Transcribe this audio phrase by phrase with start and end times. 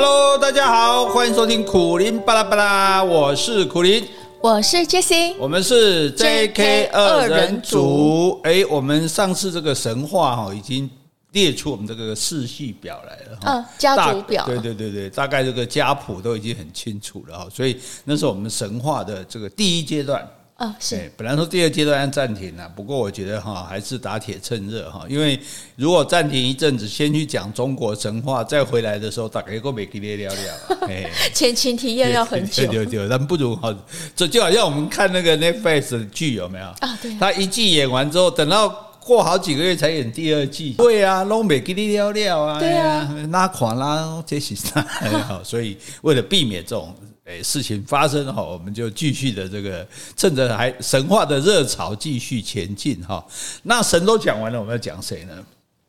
[0.00, 4.06] Hello，大家好，欢迎收听苦林巴拉巴拉，我是苦林，
[4.40, 8.40] 我是 Jessie，我们是 JK 二人组。
[8.44, 10.88] 哎，我们上次这个神话哈，已经
[11.32, 20.24] 列出我们这个世系表来了哈，嗯，家族表，对对对对，大概这个家谱都已经很清楚了哈，所以那是我们神话的这个第一阶段。
[20.58, 21.08] 啊、哦，是。
[21.16, 25.38] 本来说第二阶段要暂停了，不过我觉得哈，还是打铁趁热哈，因为
[25.76, 30.78] 如果暂停一阵子，先去讲中国神话，再回来的时候，大概够没给你聊聊。
[30.88, 32.66] 哎， 前情提要要很久。
[32.72, 33.72] 对对对，但不如哈，
[34.16, 36.66] 这就好像我们看那个 Netflix 的剧有没有？
[36.80, 37.16] 啊，对。
[37.20, 38.68] 他一季演完之后，等到
[38.98, 40.72] 过好几个月才演第二季。
[40.72, 42.58] 对啊，都没给你聊聊啊。
[42.58, 44.84] 对啊，拉垮啦，这是啥？
[45.28, 46.92] 好，所以为了避免这种。
[47.28, 53.22] 哎，事情发生哈，我们就继续的这个，趁着还神话的热潮继续前进哈。
[53.62, 55.44] 那神都讲完了，我们要讲谁呢？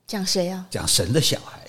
[0.05, 0.65] 讲谁啊？
[0.69, 1.59] 讲神的小孩。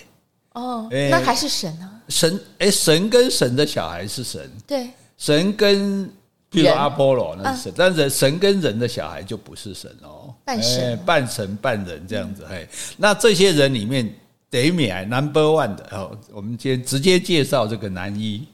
[0.55, 2.03] 哦，那还是神啊？
[2.09, 4.51] 神哎，神跟神的小孩是神。
[4.67, 6.11] 对，神跟
[6.51, 12.45] 比如阿波罗那是神，但是神跟人的小孩就不是神哦，半神、半神、半人这样子。
[12.51, 14.13] 哎，那这些人里面，
[14.51, 18.45] 得米还 number one 的哦，我们今天直接介绍这个男一。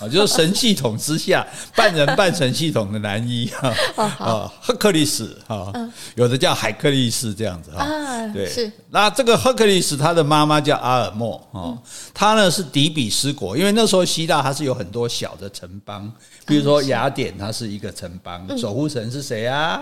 [0.00, 3.72] 啊，就是神系统之下半人半神系统的男一哈
[4.18, 5.72] 啊，赫克利斯哈，
[6.16, 7.86] 有的叫海克力斯这样子哈，
[8.32, 8.70] 对，是。
[8.90, 11.78] 那这个赫克利斯他的妈妈叫阿尔莫啊，
[12.12, 16.10] 他呢是底比斯国，因为那时候希腊它是有很多小的城邦，
[16.46, 19.80] 比如说雅典，它是一个城邦，守护神是谁啊？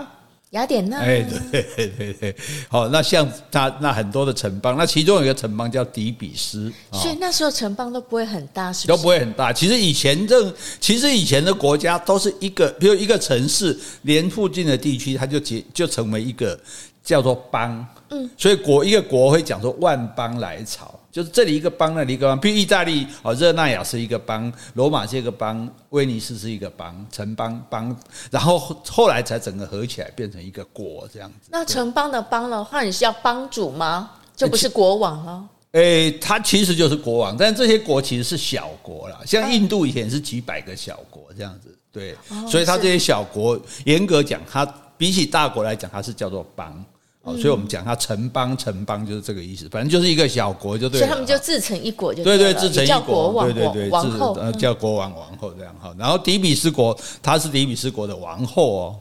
[0.51, 2.35] 雅典娜，哎，对对对对，
[2.67, 8.73] 好，那像他那很多的城邦，那其中有一个城邦叫底比斯，所以那时候城邦都不会很大？
[8.87, 9.53] 都不会很大。
[9.53, 16.59] 其实以前这，其实以前的国家都是一个，比如一个城市，连附近的地区，它就结就成为一个
[17.03, 17.85] 叫做邦。
[18.09, 20.98] 嗯，所以国一个国会讲说万邦来朝。
[21.11, 22.39] 就是这里一个邦，那里一个邦。
[22.39, 27.95] 比如意大利哦，热那亚是一个邦，罗马是一个邦，威尼斯是一个邦，城邦邦，
[28.29, 31.49] 然后后来才整个合起来变成一个国这样子。
[31.51, 34.11] 那城邦的邦的话，你是要帮主吗？
[34.35, 35.45] 就不是国王了？
[35.71, 39.19] 诶，它其实就是国王，但这些国其实是小国啦。
[39.25, 42.15] 像印度以前是几百个小国这样子，对，
[42.47, 44.65] 所以它这些小国严格讲，它
[44.97, 46.83] 比起大国来讲，它是叫做邦。
[47.23, 51.05] 哦，所以我们讲它城邦，城邦就是这个意思，反正就是一个小国就对了。
[51.05, 55.93] 所以他们就自成一国就对对，自成一国，王对对对，王后呃叫国王王后这样哈。
[55.99, 58.99] 然后底比斯国，她是底比斯国的王后哦。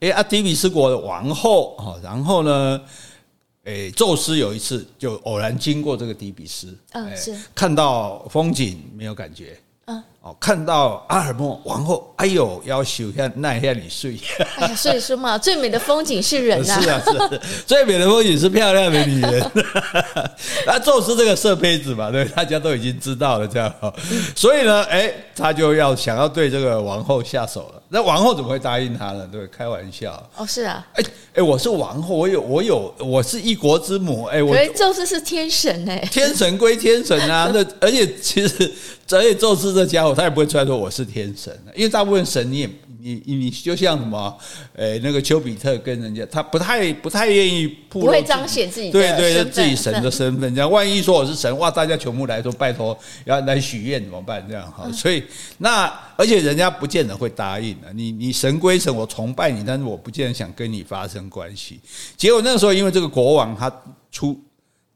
[0.00, 2.80] 哎啊，底比斯国的王后哈，然后呢，
[3.64, 9.56] 哎，宙斯有一次就偶然经过这个底比斯，嗯，是看到风景没有感觉。
[10.22, 14.18] 哦，看到阿尔莫王后，哎呦，要修一下那一下你睡。
[14.58, 16.78] 哎呀，所以说嘛， 最美的风景是人啊。
[16.78, 17.30] 是啊，是啊，
[17.66, 19.50] 最美的风景是漂亮的女人。
[20.66, 23.74] 那宙斯这个色胚子嘛，对，大家都已经知道了这样。
[24.36, 27.82] 所以呢，哎，他就要想要对这个王后下手了。
[27.88, 29.26] 那王后怎么会答应他呢？
[29.32, 30.22] 对，开玩笑。
[30.36, 30.86] 哦，是啊。
[30.96, 31.04] 哎
[31.36, 34.24] 哎，我是王后，我有我有，我是一国之母。
[34.24, 35.98] 哎，我宙斯是天神哎。
[36.12, 38.70] 天神归天神啊，那而且其实。
[39.10, 42.70] 所以宙斯这家伙，他也不会出来说我是天神，因为大部分神你也
[43.02, 44.38] 你你你就像什么，
[44.76, 54.44] 诶那个丘比特跟人家，他不太不太愿意不会彰显自己对对自己神的身份，这样万一说我是神，哇，大家全部来说拜托要来许愿怎么办？
[54.48, 55.22] 这样哈，所以
[55.58, 61.80] 那而且人家不见得会答应的，你你神归神，我崇拜你，但是我不见得想跟你发生关系。
[62.16, 63.72] 结果那个时候，因为这个国王他
[64.12, 64.38] 出。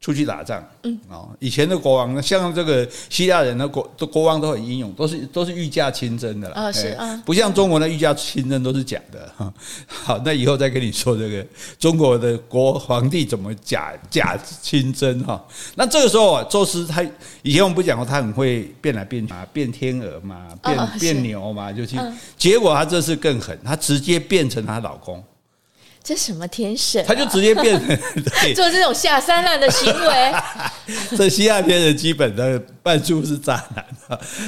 [0.05, 9.51] 出去打仗，嗯，哦，以前的国王，像这个希腊人的国，的国王都很英勇，都是都是御驾亲征的啦，是啊，不像中国的御驾亲征都是假的哈。
[9.87, 11.43] 好，那以后再跟你说这个
[11.79, 15.43] 中国的国皇帝怎么假假亲征哈。
[15.73, 17.03] 那这个时候啊，宙斯他
[17.41, 21.97] 以前我们不讲过，他很会变来变去嘛，变天鹅嘛，变变牛嘛，就去，
[22.37, 25.23] 结果他这次更狠，他直接变成他老公。
[26.05, 27.05] 这什么天神、啊？
[27.07, 27.97] 他就直接变成
[28.53, 30.33] 做这种下三滥的行为。
[31.17, 33.83] 这希腊天神基本的半数是渣男，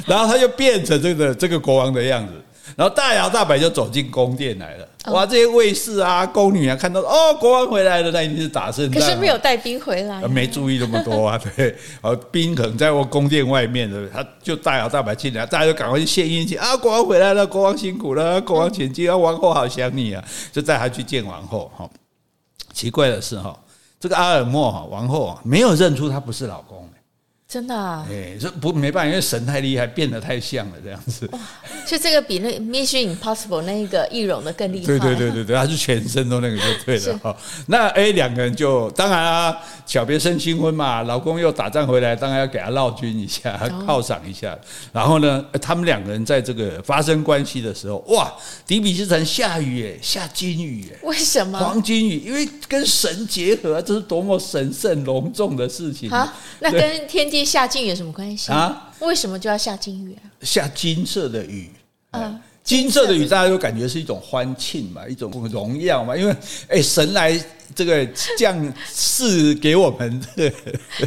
[0.05, 2.33] 然后他就变成这个这个国王的样子。
[2.77, 5.25] 然后大摇大摆就走进宫殿来了，哇！
[5.25, 9.01] 这些卫士啊、宫女啊，看到哦，国王回来了，那一定是打胜仗。
[9.01, 21.89] 可是没有带兵回来，没注意那么多啊， 对，哦，兵可能在我宫殿外面的，他就大摇大摆进来，大家就赶快去献殷勤啊，国王回来了，国王辛苦了，国王请进啊，王后好想你啊，就带他去见王后哈。
[22.73, 23.59] 奇怪的是哈，
[23.99, 26.87] 这个阿尔默哈王后啊，没有认出他不是老公。
[27.47, 28.05] 真的啊？
[28.11, 31.29] 哎，这不没办法，因为神太厉害，变得太像了，这样子。
[31.31, 31.39] 哇，
[31.85, 34.85] 就这个比那 Mission Impossible 那一个易容的更厉害。
[34.85, 37.33] 对对对对对，他是全身都那个就对了哈。
[37.67, 43.57] 那哎，两个人就当然啊，小别胜新婚嘛，老公又打仗回来，当然要给他劳军一下，
[43.87, 44.53] 犒赏一下。
[44.91, 48.29] 然后呢，他们两个人在这个发生关系的时候，哇，
[48.65, 50.99] 底比斯城下雨哎，下金雨哎。
[51.01, 51.57] 为什么？
[51.57, 56.35] 黄金雨，因为跟神结合，这是多么神圣隆重的事情啊！
[56.59, 57.36] 那跟天地。
[57.43, 58.91] 下金雨有什么关系啊？
[58.99, 60.25] 为什么就要下金雨啊？
[60.41, 61.71] 下金色的雨，
[62.11, 66.15] 嗯，金色的雨，大家都感觉是一种欢庆嘛，一种荣耀嘛。
[66.15, 66.35] 因为，
[66.67, 67.39] 哎，神来
[67.75, 68.05] 这个
[68.37, 70.51] 降世给我们的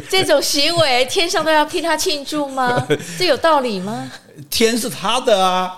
[0.09, 2.87] 这种行为，天上都要替他庆祝吗？
[3.19, 4.11] 这有道理吗？
[4.49, 5.73] 天是他的啊，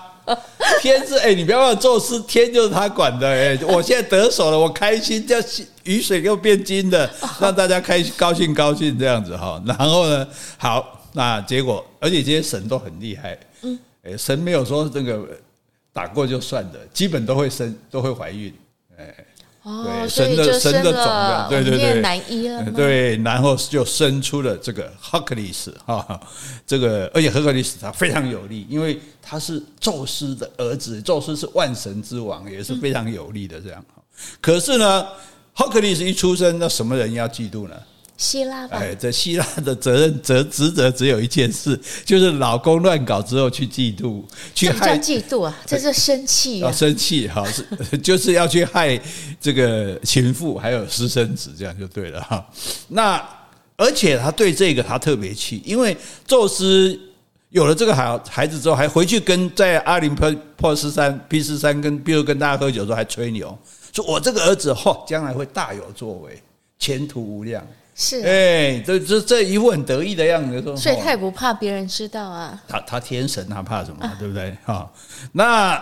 [0.80, 3.28] 天是哎，你不要忘了，宙斯天就是他管的。
[3.28, 5.36] 哎，我现在得手了，我开心叫。
[5.84, 7.10] 雨水又变金的，
[7.40, 9.62] 让大家开心高兴高兴这样子哈。
[9.66, 10.26] 然后呢，
[10.56, 13.78] 好，那结果，而且这些神都很厉害，嗯，
[14.16, 15.28] 神没有说这个
[15.92, 18.52] 打过就算的，基本都会生，都会怀孕，
[18.96, 19.14] 哎，
[19.62, 26.20] 哦，神的神的种的，对对对，男一了，对，然后就生出了这个赫克利斯哈，
[26.66, 33.84] 这个而且赫克利斯他非常有力，因为他是宙斯的儿子，宙斯是万神之王，也是非常有力的这样。
[34.40, 35.06] 可是呢。
[35.54, 37.74] 赫克利斯一出生，那什么人要嫉妒呢？
[38.16, 38.78] 希腊吧。
[38.78, 44.22] 哎，这希腊的责任责职责只有一件事，就是老公乱搞之后去嫉妒，
[44.54, 44.96] 去害。
[44.98, 49.00] 嫉妒啊，这是生气啊，生气哈，是 就是要去害
[49.40, 52.44] 这个情妇，还有私生子，这样就对了哈。
[52.88, 53.20] 那
[53.76, 56.96] 而且他对这个他特别气，因为宙斯
[57.54, 63.56] 有了这个孩孩子之后，还回去跟在阿林坡坡斯山、pis 斯山跟，比如跟大家喝酒的时候还吹牛。
[63.92, 66.42] 说我这个儿子嚯，将来会大有作为，
[66.80, 67.64] 前途无量。
[67.94, 72.60] 是，哎，这这这一副很得意的样子，说，所以他也不怕别人知道啊。
[72.66, 74.10] 他他天神，他怕什么？
[74.18, 74.56] 对不对？
[74.64, 74.90] 哈，
[75.30, 75.80] 那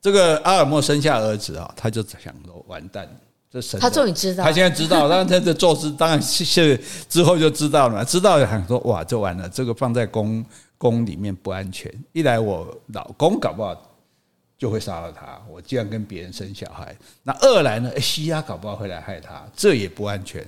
[0.00, 3.08] 这个阿尔默生下儿子啊，他就想说完蛋，
[3.52, 10.46] 这神他终于知道，他现在知道，但他这宙斯当然是之后就知道了，知道了，想说哇，这完了，这个放在宫
[10.78, 11.92] 宫里面不安全。
[12.12, 13.92] 一来我老公搞不好。
[14.58, 15.38] 就会杀了他。
[15.50, 18.00] 我既然跟别人生小孩，那二来呢？
[18.00, 20.42] 西亚搞不好会来害他，这也不安全。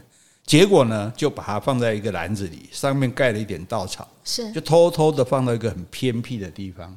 [0.46, 6.96] 结果呢，就把它放在一个篮子里，上面盖了一点稻草，是就偷偷的放到一个很偏僻的地方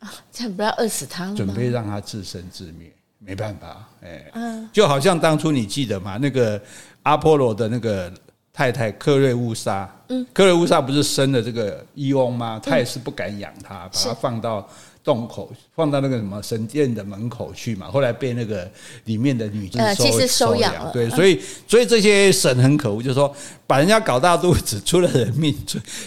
[0.00, 1.36] 啊， 这样不要饿死他了吗？
[1.38, 2.92] 准备让他自生自灭。
[3.18, 6.18] 没办法，哎，嗯，就好像当初你记得吗？
[6.18, 6.62] 那个
[7.04, 8.12] 阿波罗的那个
[8.52, 12.60] 太太克瑞乌莎，嗯，克瑞乌莎不是生了这个伊翁吗？
[12.62, 14.68] 他也是不敢养他，把他放到。
[15.02, 18.70] 洞口放到那个什么神殿的门口去嘛，后来被那个
[19.04, 20.90] 里面的女人收收养了。
[20.92, 23.34] 对，所以所以这些神很可恶，就是说
[23.66, 25.56] 把人家搞大肚子，出了人命，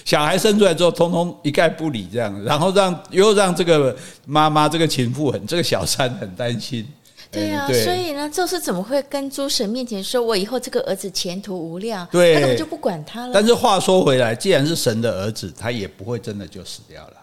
[0.05, 3.97] 小孩生出来之后，通通一概不理这样，然后让又让这个
[4.27, 6.87] 妈妈这个情妇很这个小三很担心。
[7.33, 12.07] 对啊，所以呢，宙斯怎么会跟诸神面前说我以后这个儿子前途无量？
[12.11, 13.31] 对，他根本就不管他了。
[13.33, 17.13] 但是话说回来，既然是神的儿子，他也不会真的就死掉了。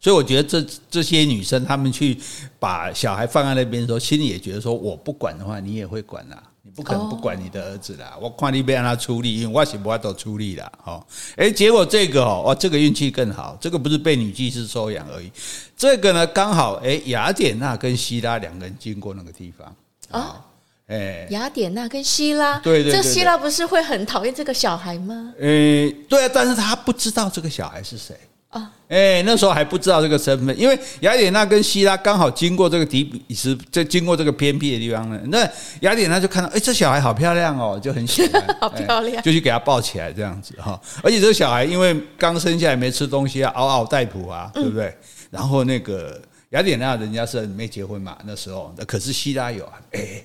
[0.00, 2.16] 所以我觉得这这些女生，她们去
[2.58, 8.16] 把小孩放在那边的时候，心里也觉得说，我不管的话，你也会管啦，你不可能不管你的儿子啦。
[8.20, 10.70] 我看你别让他出力，因为我是不会都出力啦。
[10.84, 11.04] 哦，
[11.36, 15.30] 诶，结果这个哦，哇，这个运气更好，这个不是被女祭司收养而已，
[15.76, 19.74] 这个呢刚好诶，雅典娜跟希拉两个人经过那个地方
[20.10, 20.44] 啊，
[20.88, 25.32] 诶，雅典娜跟希拉，对对，这希拉不是会很讨厌这个小孩吗？
[25.38, 28.14] 诶，对啊，但是他不知道这个小孩是谁。
[28.50, 35.20] 啊，哎，那时候还不知道这个身份，因为雅典娜跟希拉刚好经过这个底比斯，这经过这个偏僻的地方呢。
[35.26, 35.48] 那
[35.82, 40.80] 雅典娜就看到，哎，这小孩好漂亮哦，就很喜欢， 好漂亮，就去给他抱起来这样子哈。
[41.00, 44.92] 而且这个小孩因为刚生下来没吃东西啊，嗷嗷待哺啊，对不对？
[45.30, 50.24] 然后那个雅典娜人家是没结婚嘛，那时候，那可是希拉有啊，哎。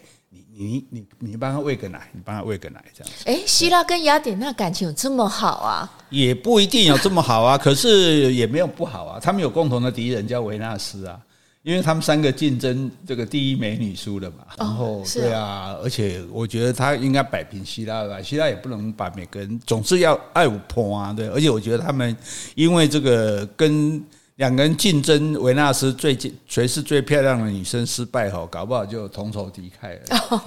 [0.58, 3.24] 你你你帮他喂个奶，你帮他喂个奶这样子。
[3.26, 5.92] 哎，希腊跟雅典娜感情有这么好啊？
[6.10, 9.20] 也不一定有这么好啊， 可是也没有不好啊。
[9.20, 11.20] 他们有共同的敌人叫维纳斯啊，
[11.62, 14.46] 因为他们三个竞争这个第一美女输了嘛。
[14.58, 21.28] 然后对啊，而且我觉得他应该摆平希腊吧，希腊也不能把每个人总是要爱五婆啊，对。
[21.28, 22.16] 而且我觉得他们
[22.56, 24.02] 因为这个跟。
[24.36, 30.28] 两个人竞争维纳斯最谁是最漂亮的女生失败后，搞不好就同仇敌忾了。
[30.30, 30.42] 哦、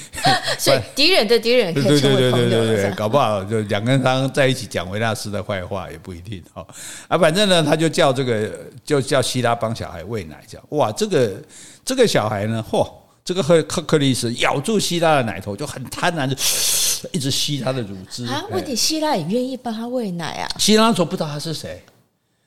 [0.58, 2.48] 所以敌人的敌人可以成为朋友。
[2.48, 6.66] 对对对对对对，搞不好就两个人他在一起讲维纳斯的坏话也不一定哈。
[7.06, 8.50] 啊，反正呢，他就叫这个
[8.82, 11.32] 就叫希拉帮小孩喂奶，叫哇，这个
[11.84, 12.90] 这个小孩呢，嚯，
[13.22, 16.34] 这个赫赫克利斯咬住希拉的奶头就很贪婪的。
[17.12, 18.42] 一直吸他的乳汁啊。
[18.50, 20.48] 问题希拉也愿意帮他喂奶啊？
[20.58, 21.82] 希拉说不知道他是谁，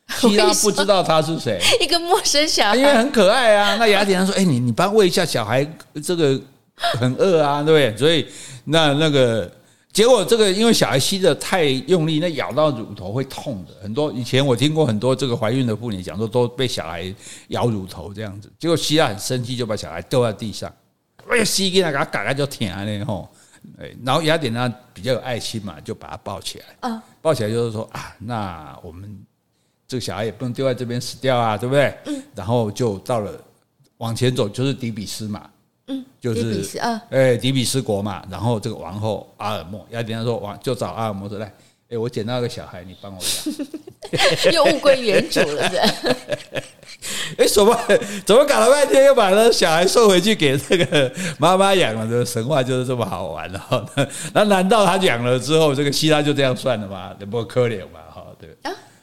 [0.20, 3.76] 希拉不知道他是谁， 一个陌生小孩，因为很可爱啊。
[3.78, 5.68] 那雅典娜说：“哎，你你帮喂一下小孩，
[6.04, 6.40] 这个
[6.76, 8.26] 很饿啊，对不对？”所以
[8.66, 9.52] 那那个。
[9.94, 13.74] 结果这个因为小孩吸的太用力，那咬到乳头会痛的。
[13.82, 17.12] 很多以前我听过很多这个怀孕的妇女讲说，都被小孩
[17.48, 18.48] 咬乳头这样子。
[18.60, 20.72] 结果希腊很生气，就把小孩丢在地上，
[21.28, 23.28] 哎呀，吸给他，给他嘎嘎就舔了吼。
[23.80, 26.66] 哎，然后雅典娜比较有爱心嘛，就把他抱起来。
[26.82, 29.20] 啊，抱起来就是说啊，那我们
[29.88, 31.94] 这个小孩也不能丢在这边死掉啊，对不对？
[32.06, 32.22] 嗯。
[32.36, 33.32] 然后就到了
[33.98, 35.50] 往前走，就是底比斯嘛。
[35.90, 36.78] 嗯，就是
[37.10, 41.50] 哎，底比斯国嘛，然后这个王后阿尔莫，雅典娜说王就找阿尔莫说来，
[41.90, 43.20] 哎，我捡到一个小孩，你帮我
[44.12, 45.78] 养， 又物归原主了，是？
[47.38, 47.74] 哎，怎么
[48.26, 52.06] 怎么搞了半天又把那小孩送回去给这个妈妈养了？
[52.06, 53.86] 这个神话就是这么好玩的哈。
[54.34, 57.16] 那难道他养了之后，这个希腊就这样算了吗？
[57.18, 58.50] 那不可怜嘛，哈，对。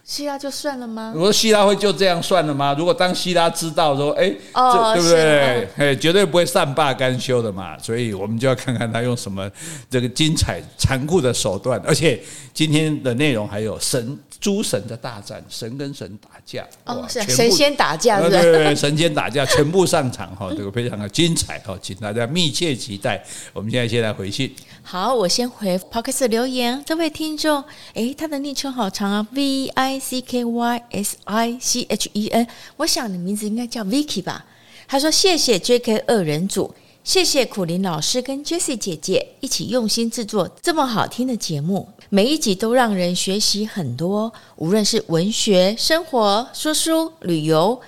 [0.05, 1.15] 希拉就算了吗？
[1.17, 2.75] 我说希拉会就这样算了吗？
[2.79, 5.69] 如果当希拉知道说，哎，哦，对不对？
[5.79, 7.79] 哎，绝对不会善罢甘休的嘛。
[7.79, 9.51] 所以我们就要看看他用什么
[9.89, 11.81] 这个精彩残酷的手段。
[11.87, 23.25] 而且今天的内容还有神诸神的大战，神跟神打架哦，是神仙打架，对对对，神仙打架全部上场哈，这个非常的精彩哈，请大家密切期待。
[23.55, 24.55] 我们现在先来回信。
[24.83, 32.47] 好，我先回 Podcast 留言，这位听众，诶，他的昵称好长啊，V I C K Y S I C H E N，
[32.77, 34.45] 我想你名字应该叫 Vicky 吧？
[34.87, 35.97] 他说：“谢谢 J.K.
[36.07, 36.75] 二人组，
[37.05, 47.79] 谢谢苦苓老师跟 Jessie 姐姐一起用心制作这么好听的节目，每一集都让人学习很多，无论是文学、生活、说书、旅游，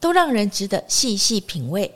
[0.00, 1.92] 都让人值得细细品味。”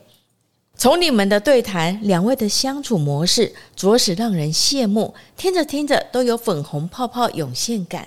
[0.77, 5.15] 从你们的对谈，两位的相处模式，着实让人羡慕。
[5.35, 8.07] 听着听着，都有粉红泡泡涌现感。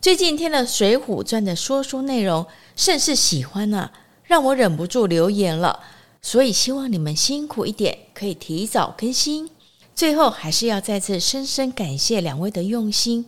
[0.00, 3.88] 最近听了《水浒传》的说书内容，甚是喜欢呢、
[4.24, 5.78] 让我忍不住留言了。
[6.26, 9.50] 所以希望你们辛苦一点，可以提早更新。
[9.94, 13.26] 最后，还是要再次深深感谢两位的用心。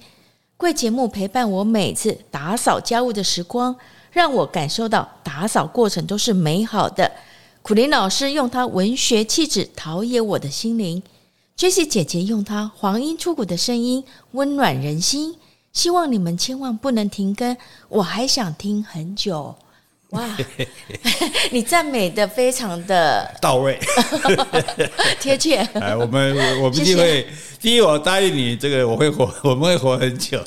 [0.56, 3.76] 贵节目陪伴我每次打扫家务的时光，
[4.10, 7.12] 让我感受到打扫过程都是美好的。
[7.60, 11.02] 苦林老师用他文学气质陶冶我的心灵
[11.54, 15.36] ，Jesse 姐姐用她黄莺出谷的声音温暖人心。
[15.74, 17.54] 希望你们千万不能停更，
[17.90, 19.54] 我还想听很久。
[20.16, 20.36] 哇，
[21.52, 23.78] 你赞美的非常的到位，
[25.20, 25.56] 贴切。
[25.74, 27.26] 哎，我们我们一定会。
[27.58, 30.40] 第一，我答应你，这个我会活， 我们会活很久。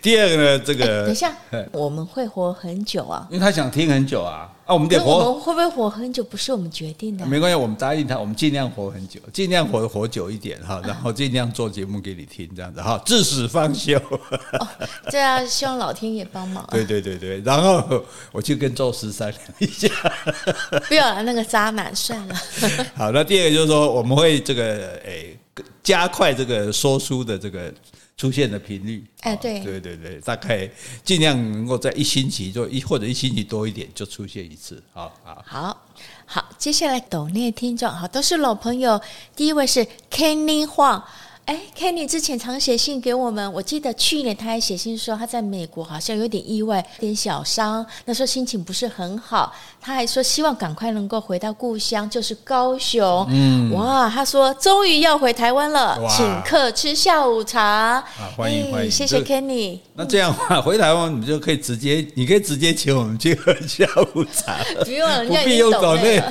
[0.00, 1.34] 第二个呢，这个等一下，
[1.72, 4.48] 我们会活很久啊，因为他想听很久啊。
[4.70, 6.22] 啊，我们得活，我们会不会活很久？
[6.22, 7.26] 不是我们决定的。
[7.26, 13.98] 没关系，我们答应他，我们尽量活很久，尽量活活久一点哈，然后尽量做节目给你听，这样子哈，至死方休。
[13.98, 14.68] 哦，
[15.10, 16.64] 这样希望老天爷帮忙。
[16.70, 18.00] 对对对对，然后
[18.30, 19.88] 我去跟宙斯商量一下。
[20.86, 22.34] 不要了，那个渣男算了。
[22.94, 24.62] 好，那第二个就是说，我们会这个
[25.04, 25.36] 诶
[25.82, 27.74] 加快这个说书的这个。
[28.20, 30.70] 出现的频率，哎，对，对对对，大概
[31.02, 35.42] 尽量能够在一星期就一或者一星期多一点就出现一次，好好。
[35.46, 35.86] 好
[36.26, 39.00] 好，接下来抖内听众好都是老朋友，
[39.34, 41.02] 第一位是 Kenny Huang。
[41.50, 49.52] 哎，Kenny 之前常写信给我们，我记得去年他还写信说他在美国好像有点意外，有点小伤，那时候心情不是很好。
[49.80, 53.26] 他还说希望赶快能够回到故乡，就是高雄。
[53.30, 57.60] 嗯，哇，他说终于要回台湾了，请客吃下午茶。
[57.60, 58.04] 啊，
[58.36, 59.80] 欢迎欢迎，谢谢 Kenny。
[59.94, 66.18] 那这样的话，回台湾你就可以直接，你可以直接请我们去喝下午茶， 不用了， 人家已经抖内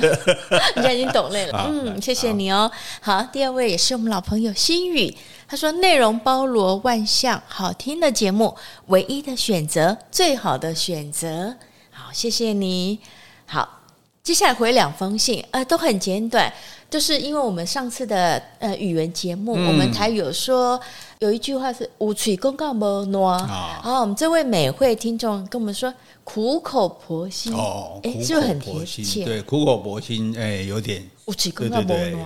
[0.76, 1.66] 人家已经懂累了。
[1.68, 2.70] 嗯，谢谢你哦。
[3.02, 5.09] 好，第二位也是我们老朋友心宇。
[5.48, 11.54] 他说：“内容包罗万象，好听的节目，唯一的选择，最好的选择。
[11.90, 12.98] 好，谢谢你。
[13.46, 13.80] 好，
[14.22, 16.52] 接下来回两封信，呃，都很简短，
[16.88, 20.80] 就是因为我们上次的呃语文节目，嗯、我们台有说
[21.18, 23.38] 有一句话是‘有嘴公告无挪’，
[23.82, 25.92] 好，我们这位美惠听众跟我们说。”
[26.32, 29.24] 苦口婆心哦，哎，是不是很贴切？
[29.24, 32.16] 对，苦口婆心，哎，有点，对对对，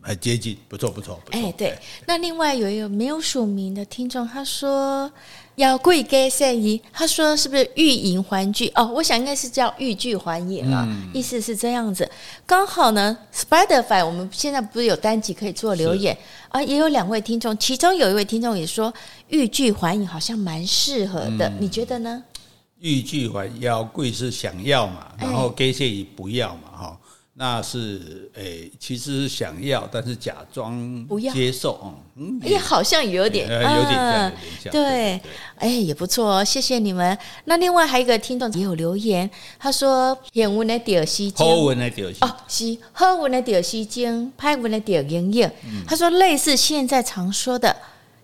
[0.00, 1.18] 很接近，不错不错。
[1.32, 1.76] 哎，对。
[2.06, 5.10] 那另外有一个没有署名的听众，他说
[5.56, 8.68] 要贵给善意，他说是不是欲迎还拒？
[8.76, 12.08] 哦，我想应该是叫欲拒还迎啊，意思是这样子。
[12.46, 16.16] 刚好呢，Spiderfy 我们现在不是有单集可以做留言
[16.50, 16.62] 啊？
[16.62, 18.94] 也有两位听众，其中有一位听众也说
[19.30, 22.22] 欲拒还迎好像蛮适合的，你觉得呢？
[22.82, 26.98] 欲拒还邀，贵是想要嘛，然后给谢也不要嘛，哈。
[27.34, 31.94] 那是诶、欸，其实是想要，但是假装不要接受嗯。
[32.16, 34.72] 嗯，哎，好像有点，有点像，有点像。
[34.72, 35.20] 对，
[35.56, 37.16] 哎，也不错哦，谢谢你们。
[37.46, 45.50] 那另外还有一个听众也有留言，他说：“演文的屌丝精，好文的屌丝哦，是好文的屌丝精，拍文的屌英英。”
[45.88, 47.74] 他说类似现在常说的。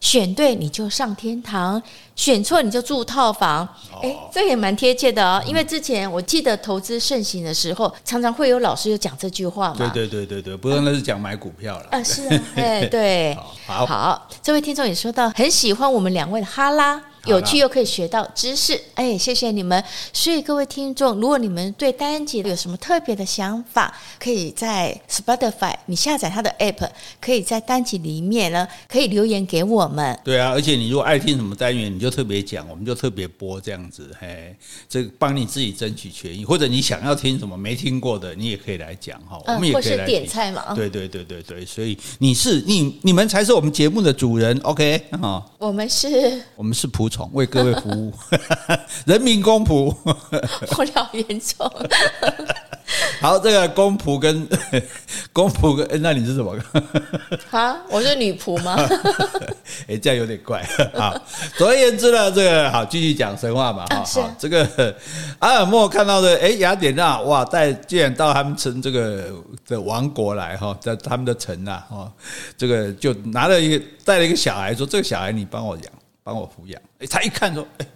[0.01, 1.83] 选对你就上天堂，
[2.15, 3.69] 选错你就住套房。
[4.03, 5.43] 哎、哦，这也蛮贴切的哦。
[5.47, 9.91] 因为之前我记得投资盛行的时候，常常会有老师有讲这句话嘛。
[9.93, 11.87] 对对对对对，不过那是讲买股票了。
[11.91, 13.37] 啊，是啊，哎，对，
[13.67, 17.03] 好，好，这位听众也说到很喜欢我们两位的哈拉。
[17.29, 19.83] 有趣又可以学到知识，哎，谢谢你们。
[20.13, 26.89] 所以各位听众，如果你们对单集有什么特别的想法，可以在 Spotify 你下载它的 App，
[27.21, 30.19] 可以在单集里面呢，可以留言给我们。
[30.25, 34.57] 对啊，而且你如果爱听什么单元，你就特别讲，我们就特别播这样子，嘿，
[34.89, 40.75] 这个帮你自己争取权益，或者你想要听什么没听过的，你也可以来讲哈，我们也可以来、嗯、点菜嘛。
[40.75, 45.45] 对对对对对，所以你是你你们才是我们节目的主人，OK 哈？
[45.59, 47.29] 我们是，我们是仆从。
[47.33, 48.13] 为各位服务，
[49.05, 51.71] 人民公仆，我好严重。
[53.21, 54.49] 好，这个公仆跟
[55.33, 56.57] 公仆跟，欸、那你是什么？
[57.51, 58.77] 啊，我是女仆吗？
[59.87, 60.65] 哎，欸，这样有点怪。
[60.95, 61.21] 好，
[61.59, 63.85] 总而言之呢，这个好继续讲神话嘛。
[63.89, 64.95] 啊，是这个
[65.41, 69.29] 阿尔默看到的，哎，雅典娜哇，带既然到他们城这个
[69.67, 72.13] 的王国来哈，在他们的城啊，哈，
[72.57, 75.85] 这个就拿了一个带了一个小孩，说这个小孩你帮我养。
[76.29, 77.87] 帮我抚养，哎，他一看说，哎，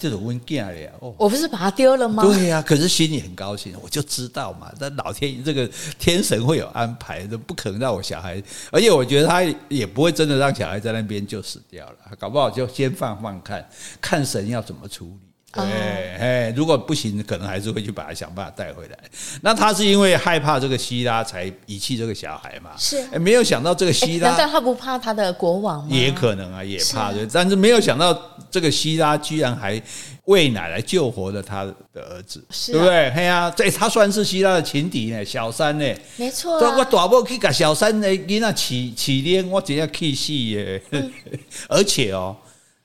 [0.00, 2.22] 这种温馨的呀，哦，我不是把它丢了吗？
[2.22, 5.68] 对呀、啊，可是心里很高兴，我就知道嘛，那老天这个
[5.98, 13.68] 天神会有安排，都不可能让我小孩，而且我觉得他也不会真的让小孩在那边就死掉了，搞不好就先放放看，
[14.00, 15.31] 看神要怎么处理。
[15.52, 18.98] 对，哎，如果不行，可能还是会去把他想办法带回来。
[19.42, 22.70] 那他是因为害怕这个希拉才遗弃这个小孩嘛？
[22.78, 25.88] 是，没有想到这个希拉，难道他不怕他的国王吗？
[25.90, 27.26] 也可能啊，也怕的。
[27.30, 28.18] 但是没有想到
[28.50, 29.80] 这个希拉居然还
[30.24, 33.10] 喂奶来救活了他的儿子，对不对？
[33.10, 35.94] 嘿呀，这他算是希拉的情敌呢，小三呢？
[36.16, 36.58] 没错。
[36.58, 40.82] 我大伯去给小三的囡仔起起脸，我直接气死耶！
[41.68, 42.34] 而且哦，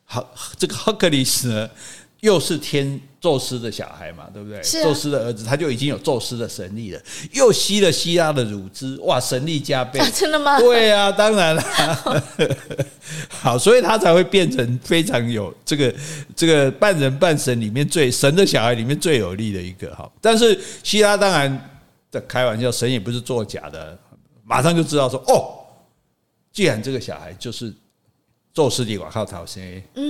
[0.03, 0.25] 好，
[0.57, 1.69] 这个赫克利斯呢？
[2.21, 4.61] 又是天宙斯的小孩嘛，对不对？
[4.63, 6.99] 是、啊、宙斯的儿子，他就已经有宙斯的神力了。
[7.33, 9.99] 又吸了希拉的乳汁，哇，神力加倍！
[9.99, 10.59] 啊、 真的吗？
[10.59, 11.63] 对啊，当然了。
[13.29, 15.93] 好，所以他才会变成非常有这个
[16.35, 20.11] 这个半人半神里面最神的小孩里面最有力的一个哈。
[20.19, 21.69] 但是希拉当然
[22.09, 23.97] 在开玩笑，神也不是作假的，
[24.43, 25.53] 马上就知道说哦，
[26.51, 27.71] 既然这个小孩就是。
[28.57, 29.61] 宙斯的瓦靠逃生，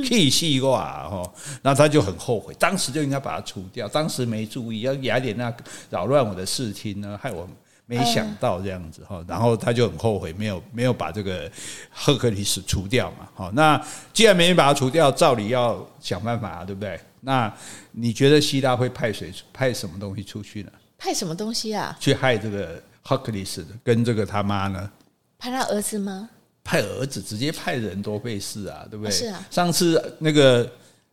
[0.06, 1.34] 气死我哈！
[1.62, 5.54] 那他就很后悔，当时就应该把他除掉，当时没注意，要雅典娜
[5.90, 7.46] 扰乱我的视听呢，害我
[7.86, 9.22] 没想到这样子哈。
[9.28, 11.52] 然后他就很后悔，没有没有把这个
[11.92, 13.28] 赫克利斯除掉嘛。
[13.36, 16.98] 好，那既然没把他除掉，照理要想办法啊，对不对？
[17.20, 17.54] 那
[17.92, 20.72] 你觉得希拉会派谁派什么东西出去呢？
[20.98, 21.98] 派什么东西啊？
[22.00, 24.90] 去害这个赫克利斯跟这个他妈呢？
[25.38, 26.30] 派他儿子吗？
[26.68, 29.10] 派儿子直接派人多费事啊，对不对？
[29.10, 29.40] 是啊。
[29.50, 30.70] 上次那个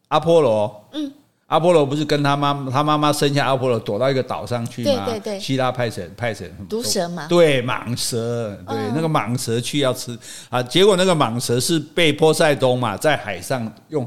[0.09, 1.13] 阿波罗，嗯，
[1.47, 5.05] 阿波罗不是跟他妈他妈妈生下阿波罗，躲到一个岛上去吗？
[5.07, 5.39] 对对对。
[5.39, 7.29] 希腊派神派神毒蛇嘛？
[7.29, 10.19] 对，蟒蛇，对，那个蟒蛇去要吃
[10.51, 14.05] 啊，结果那个蟒蛇是被波塞冬嘛，在海上用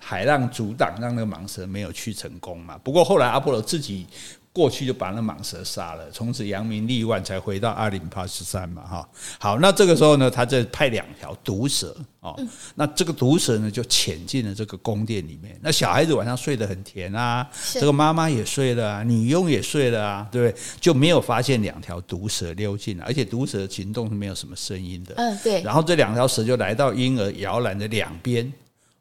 [0.00, 2.76] 海浪阻挡，让那个蟒蛇没有去成功嘛。
[2.82, 4.04] 不过后来阿波罗自己。
[4.52, 9.08] 过去就把那蟒蛇杀了，从此扬名立万，才回到阿林帕斯山嘛，哈。
[9.38, 12.36] 好，那这个时候呢，他再派两条毒蛇哦。
[12.74, 15.56] 那这个毒蛇呢，就潜进了这个宫殿里面。
[15.62, 20.60] 那小孩子晚上睡得很甜啊，这个妈妈也睡了啊，女佣也睡了啊，对不对？
[20.80, 25.14] 就没有发现两条毒蛇溜进来，而且毒蛇行动是没有什么声音的。
[25.18, 25.62] 嗯，对。
[25.62, 28.52] 然后这两条蛇就来到婴儿摇篮的两边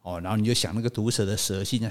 [0.04, 1.90] 哦，然后你就想那个毒蛇的蛇性啊。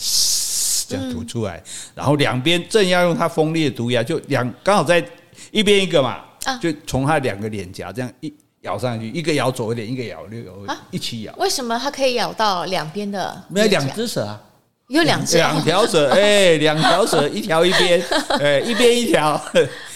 [0.88, 1.62] 这样吐出来，
[1.94, 5.04] 然后两边正要用它锋利的毒牙，就两刚好在
[5.50, 6.20] 一边一个嘛，
[6.60, 11.34] 就从它两个脸颊这样一咬上去，一个咬左一点，一个咬右，一起咬。
[11.36, 13.44] 为什么它可以咬到两边的？
[13.48, 14.40] 没有两只蛇啊，
[14.88, 18.02] 有两只，两条蛇， 哎，两条蛇，一条一边，
[18.40, 19.40] 哎，一边一条，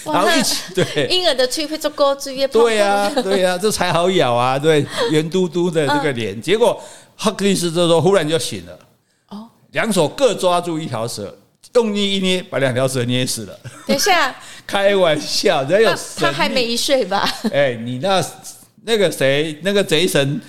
[0.05, 1.07] 然后一起对。
[1.07, 6.81] 婴儿的脆皮足够最对呀，对呀，这才好咬啊，对，圆嘟嘟的这个脸，结果
[7.17, 8.79] 哈克利斯这时候忽然就醒了。
[9.73, 11.37] 两手各抓住一条蛇，
[11.75, 13.57] 用力一捏，把两条蛇捏死了。
[13.87, 14.35] 等一下，
[14.67, 17.29] 开玩笑，人有他还没一岁吧？
[17.53, 18.25] 哎，你那
[18.85, 20.41] 那个谁，那个贼神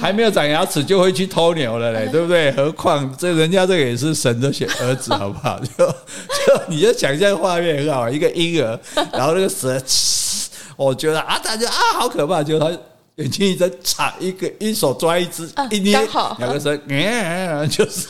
[0.00, 2.50] 还没有长牙齿就会去偷牛了嘞，对不对？
[2.52, 5.58] 何况这人家这个也是神的儿儿子，好不好？
[5.78, 8.78] 就就你就想象画面很好，一个婴儿，
[9.12, 9.80] 然后那个蛇，
[10.76, 12.70] 我觉得啊，大家啊，好可怕，就他。
[13.18, 15.98] 眼睛一睁，插一个一手抓一只，一捏，
[16.38, 18.06] 两个手，嗯， 就是，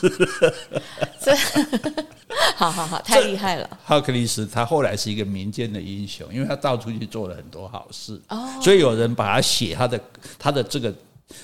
[1.21, 1.35] 这，
[2.57, 3.68] 好 好好，太厉害了。
[3.85, 8.21] 赫克利斯他后来是一个民间的英雄，因为他到处去做了很多好事，
[8.62, 10.01] 所以有人把他写他的
[10.38, 10.94] 他的这个。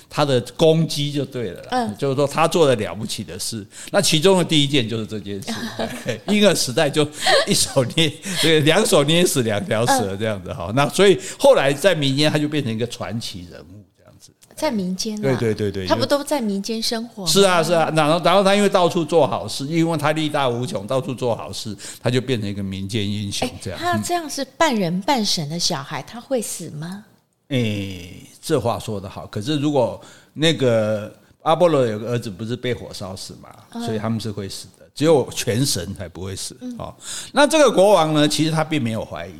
[0.09, 3.65] 他的攻击就对了，嗯，就是说他做了了不起的事。
[3.91, 5.51] 那其中的第一件就是这件事，
[6.27, 7.07] 婴儿时代就
[7.47, 10.71] 一手捏，对，两手捏死两条蛇这样子哈。
[10.75, 17.27] 那所以后来在民间他就变成一个传奇人物这样子，在民间，对对对对，他不都在民间生活？
[17.27, 23.79] 是啊是啊，然后然后他因为到处做好事，因为他力大无穷，到处做好事，他就变成一个民间英雄这样。
[23.79, 27.05] 他这样是半人半神的小孩，他会死吗？
[27.49, 29.25] 诶、欸，这话说得好。
[29.25, 29.99] 可是如果
[30.33, 33.49] 那个阿波罗有个儿子，不是被火烧死嘛？
[33.83, 36.55] 所以他们是会死的，只有全神才不会死。
[36.77, 36.93] 哦，
[37.33, 38.27] 那这个国王呢？
[38.27, 39.33] 其实他并没有怀疑，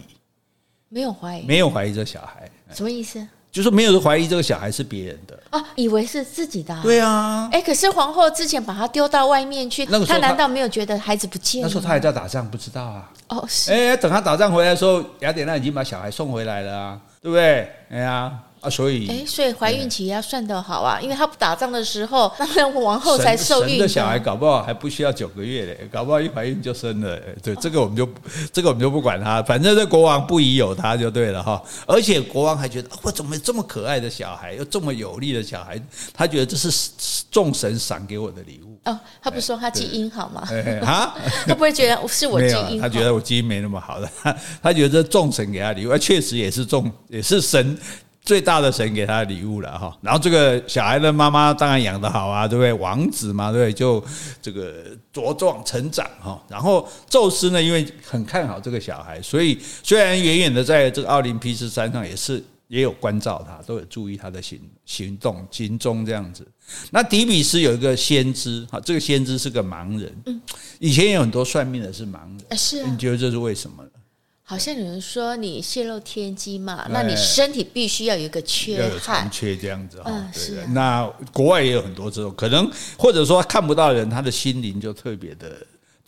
[0.90, 2.50] 没有怀疑，没有怀疑这小孩。
[2.74, 3.26] 什么意思？
[3.52, 6.78] 就是没有人怀疑这个小孩是别人的啊，以为是自己的。
[6.84, 7.48] 对啊。
[7.54, 11.68] 哎，可是皇后之前把他丢到外面去，他难道没有觉得孩子不见了？
[11.68, 13.10] 那时候他还在打仗，不知道啊。
[13.30, 13.72] 哦，是。
[13.72, 17.02] 哎，等他打仗回来的时候，雅典娜已经把小孩送回来了啊。
[17.22, 17.72] 对不对？
[17.90, 23.72] 哎呀啊，所以哎，所以怀孕期要算得好啊，因为他不打仗的时候， 那王后才受孕。
[23.72, 27.20] 神的小孩搞不好还不需要九个月嘞，搞不好一怀孕就生了。
[27.42, 28.08] 对，这个我们就
[28.52, 31.62] 这个我们就不管他，反正这国王不疑有他就对了哈。
[31.88, 35.82] 而且国王还觉得，我怎么这么可爱的小孩，又这么有力的小孩？
[36.14, 36.92] 他觉得这是
[37.32, 38.80] 众神赏给我的礼物。
[38.86, 40.48] 哦，他不说他基因好吗？
[40.86, 41.16] 啊，
[41.48, 42.88] 他不会觉得是我基因好？
[42.88, 47.78] 他觉得我基因没那么好的，他 他觉得这众神给他礼物，确实也是众，也是神
[48.26, 49.96] 最大的神给他的礼物了哈。
[50.02, 52.74] 然后这个小孩的妈妈当然养得好啊，对不对？
[52.74, 53.74] 王子嘛，对不对？
[53.74, 54.04] 就
[54.42, 56.44] 这个茁壮成长哈。
[56.50, 62.44] 然后宙斯呢，因为很看好这个小孩，所以虽然远远的在这个奥林匹斯山上也是。
[62.68, 66.46] 也有关照他，都有注意他的行行动、行踪这样子。
[66.90, 70.12] 那底比斯有一个先知，哈，这个先知是个盲人。
[70.26, 70.42] 嗯，
[70.80, 72.90] 以前有很多算命的是盲人，是啊。
[72.90, 73.90] 你觉得这是为什么呢？
[74.48, 80.06] 好像有人说你泄露天机嘛，那你身体必须要有一个缺要有残缺这样子哈。
[80.08, 80.66] 嗯，是啊。
[80.70, 85.52] 那国外也有很多这种，可能或者说看不到人，他的心灵就特别的。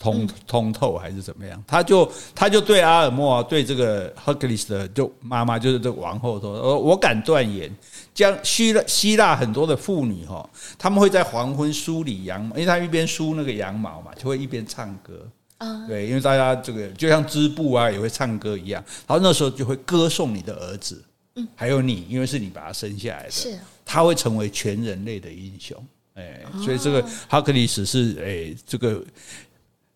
[0.00, 1.60] 通通透还是怎么样？
[1.66, 7.68] 他就他就对阿尔莫对这个赫克利斯的就妈妈就是这个王后说：“呃，我敢断言，
[8.14, 10.48] 将希腊希腊很多的妇女哈，
[10.78, 15.26] 他们会在黄昏梳理羊毛，因为他一边梳那个羊毛嘛，就会一边唱歌
[15.58, 15.86] 啊。
[15.86, 18.82] 对，因为大家这个就像织布啊，也会唱歌一样。
[19.06, 21.04] 然后那时候就会歌颂你的儿子，
[21.36, 25.76] 嗯，还有你，因为是你把他生下来的，是他会成为全人类的英雄。
[26.14, 29.02] 哎，所以这个哈克利斯是哎这个。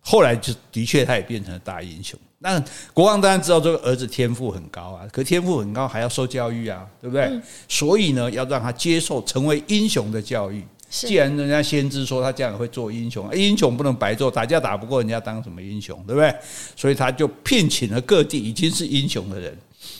[0.04, 2.18] 后来就的确，他也变成了大英雄。
[2.40, 2.60] 那
[2.92, 7.26] 国王当然知道这个儿子天赋很高啊，可天赋很高还要受教育啊，对不对？
[7.26, 10.64] 嗯、所以呢，要让他接受成为英雄的教育。
[10.92, 16.34] 既然人家先知说他将来会做英雄，英雄不能白做，打架打不过人家当什么英雄，对不对？
[16.76, 19.56] 所以他就聘请了各地已经是英雄的人，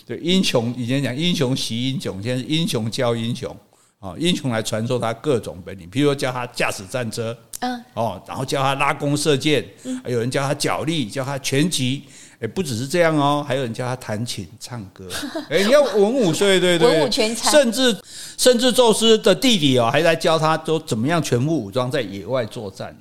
[0.06, 3.56] 对英雄以前讲英雄习英雄，现在是英雄教英雄。
[3.98, 9.64] 啊，英雄来传授他各种本领，比如说教他驾驶战车，嗯，哦，然后教他拉弓射箭，
[10.02, 12.02] 还有人教他脚力，教他拳击，
[12.42, 15.06] 诶，不只是这样哦，还有人教他弹琴、唱歌，
[15.48, 17.96] 诶， 你要文武，对对对，文武全才，甚至
[18.36, 22.94] 甚至宙斯的弟弟哦，还在教他都怎么样全副武装在野外作战。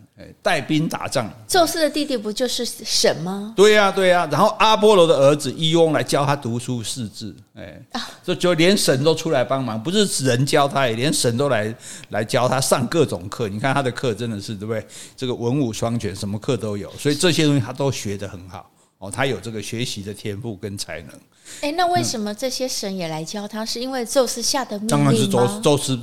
[0.44, 3.56] 带兵打仗，宙斯的弟弟不就是神吗？
[3.58, 4.30] 对呀，对呀。
[4.32, 7.82] 然后阿波罗的儿子伊翁来教他读书识字，哎，
[8.24, 11.76] 这就连神都出来帮忙，不是人教他，也连神都来
[12.10, 13.50] 来教他上各种课。
[13.50, 14.86] 你看他的课真的是对不对？
[15.18, 18.70] 这个文武双全，什么课都有，所以这些东西他都学得很好
[19.02, 19.12] 哦。
[19.12, 21.12] 他有这个学习的天赋跟才能。
[21.60, 23.66] 哎，那为什么这些神也来教他？
[23.66, 25.04] 是因为宙斯下的命令吗？
[25.06, 26.00] 当然是宙宙斯。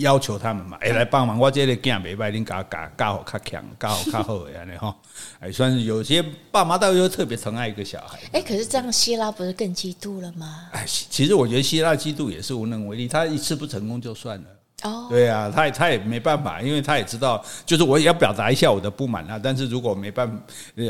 [0.00, 4.92] 要求他们嘛，哎，来帮忙，我这个囝没拜，恁教教教好较强，教好较好的安尼 哈，
[5.38, 8.18] 哎，算是有些爸妈倒是特别疼爱一个小孩。
[8.32, 10.70] 哎，可是这样希腊不是更嫉妒了吗？
[10.72, 14.46] 哎，其实我觉得希腊嫉妒也是无能为力，他一次不成功就算了。
[14.82, 19.40] 哦，对啊，他也他也没办法，因为他也知道，就是我也要表达一下我的不满啊。
[19.42, 20.36] 但是如果没办法，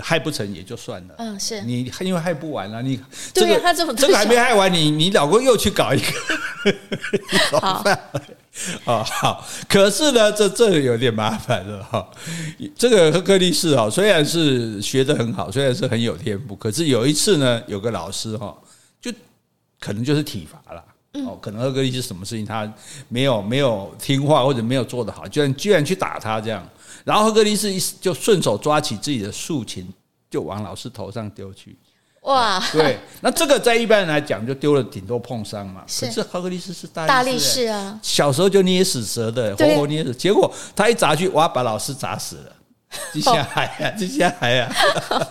[0.02, 1.14] 害不成也就算了。
[1.18, 3.00] 嗯，是你因为害不完了，你
[3.32, 6.12] 这个他这这个还没害完，你你老公又去搞一个，
[7.60, 7.84] 好。
[8.86, 12.10] 啊，好，可是呢，这这个有点麻烦了哈。
[12.74, 18.56] 这个赫克力士哈，虽然是学得很好，虽然是很有天赋，可是有一次呢，有个老师哈，
[18.98, 19.12] 就
[19.78, 20.82] 可能就是体罚了。
[21.24, 22.70] 哦，可能赫格利斯什么事情他
[23.08, 26.68] 没有没有听话或者没有做得好，居然居然去打他这样，
[27.04, 29.88] 然后赫格利斯就顺手抓起自己的竖琴，
[30.28, 31.78] 就往老师头上丢去。
[32.22, 35.84] 哇，对，那这个在一般人来讲就丢了，顶多碰伤嘛。
[35.86, 42.55] 是可是赫格利斯是大大力士啊，小时候就捏死蛇的，活活捏死，结果他一砸去，哇，把老师砸死了。
[43.12, 44.72] 接下来呀，接下来呀，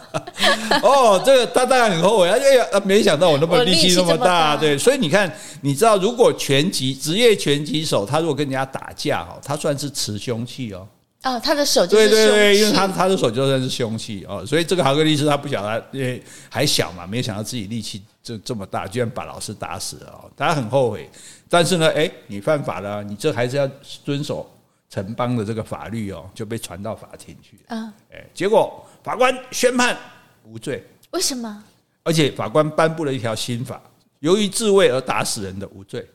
[0.83, 10.87] 哦，这个他当然很后悔，哎呀，没想到我那么力气那么大，对，所以你看，你知道，如果拳击职业拳击手，他如果跟人家打架哈，他算是持凶器哦。
[11.23, 21.09] 哦，他的手对对对，因为他他的手就算是凶器哦，所以这个豪格利斯他不晓得，因为还小嘛，没想到自己力气就这么大，居然把老师打死了哦，他很后悔。
[21.49, 23.67] 但是呢，哎，你犯法了，你这还是要
[24.03, 24.47] 遵守。
[24.95, 27.93] 城邦的这个法律哦，就被传到法庭去啊！
[28.13, 29.97] 哎，结果法官宣判
[30.45, 30.81] 无罪。
[31.11, 31.63] 为什么？
[32.03, 33.81] 而且法官颁布了一条新法，
[34.21, 36.07] 由于自卫而打死人的无罪。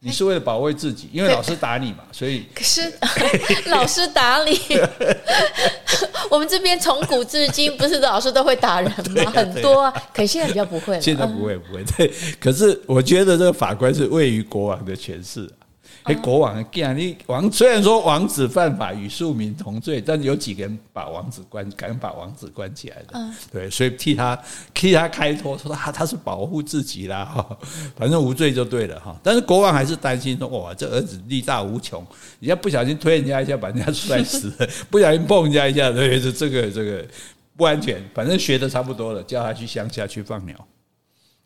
[0.00, 2.44] 你是为了保卫自己，因为老师打你嘛，所以。
[2.54, 2.92] 可是
[3.70, 4.58] 老师打你，
[6.30, 8.90] 我们这边从古至今不是老师都会打人
[9.24, 9.30] 吗？
[9.30, 11.00] 很多啊，可现在比较不会了。
[11.00, 12.12] 现在不会不会，对。
[12.38, 15.50] 可是我觉得这个法官是位于国王的权势。
[16.04, 23.08] 哎，国王啊，你王虽然说王子犯法与庶民同罪，但有几个人把王子关，敢把王子关起来的？
[23.12, 24.38] 嗯，对，所以替他
[24.72, 27.58] 替他开脱，说他他是保护自己啦，哈，
[27.96, 29.14] 反正无罪就对了哈。
[29.22, 32.04] 但是国王还是担心说，哇，这儿子力大无穷，
[32.40, 37.06] 人家不小心推人家一下，把人家摔死了； 不小心碰人家一下，对，这这个这个
[37.56, 38.02] 不安全。
[38.14, 40.56] 反正学的差不多了，叫他去乡下去放鸟。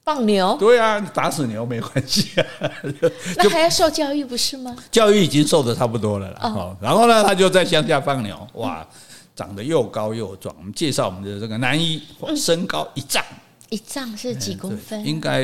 [0.05, 0.55] 放牛？
[0.61, 2.47] 对啊，打死牛没关系啊。
[3.39, 4.77] 那还要受教育不是吗？
[4.91, 6.41] 教育已经受得差不多了啦。
[6.43, 8.87] 哦，然后呢，他就在乡下放牛，哇，
[9.35, 10.55] 长得又高又壮。
[10.59, 12.03] 我们介绍我们的这个男一，
[12.37, 13.25] 身高一丈，
[13.71, 15.03] 一丈是几公分？
[15.07, 15.43] 应该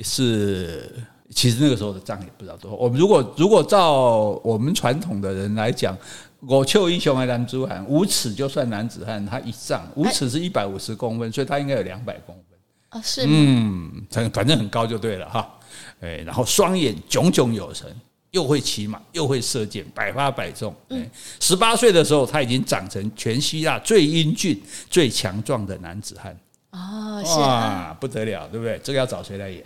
[0.00, 0.92] 是，
[1.32, 2.74] 其实那个时候的丈也不知道多。
[2.74, 5.96] 我们如果如果照我们传统的人来讲，
[6.40, 12.49] 我丘英雄还男子汉，五尺就算男子汉，他一丈，五尺是一百五十公分，所以他应该有两百公分。
[12.90, 15.58] 啊，是嗯，反正很高就对了哈，
[16.00, 17.88] 哎，然后双眼炯炯有神，
[18.32, 20.74] 又会骑马，又会射箭，百发百中。
[20.88, 26.36] 哎，十八岁的时候，他已经长成全希腊最英俊、最强壮的男子汉。
[26.70, 28.78] 哦，是啊，不得了，对不对？
[28.82, 29.64] 这个要找谁来演？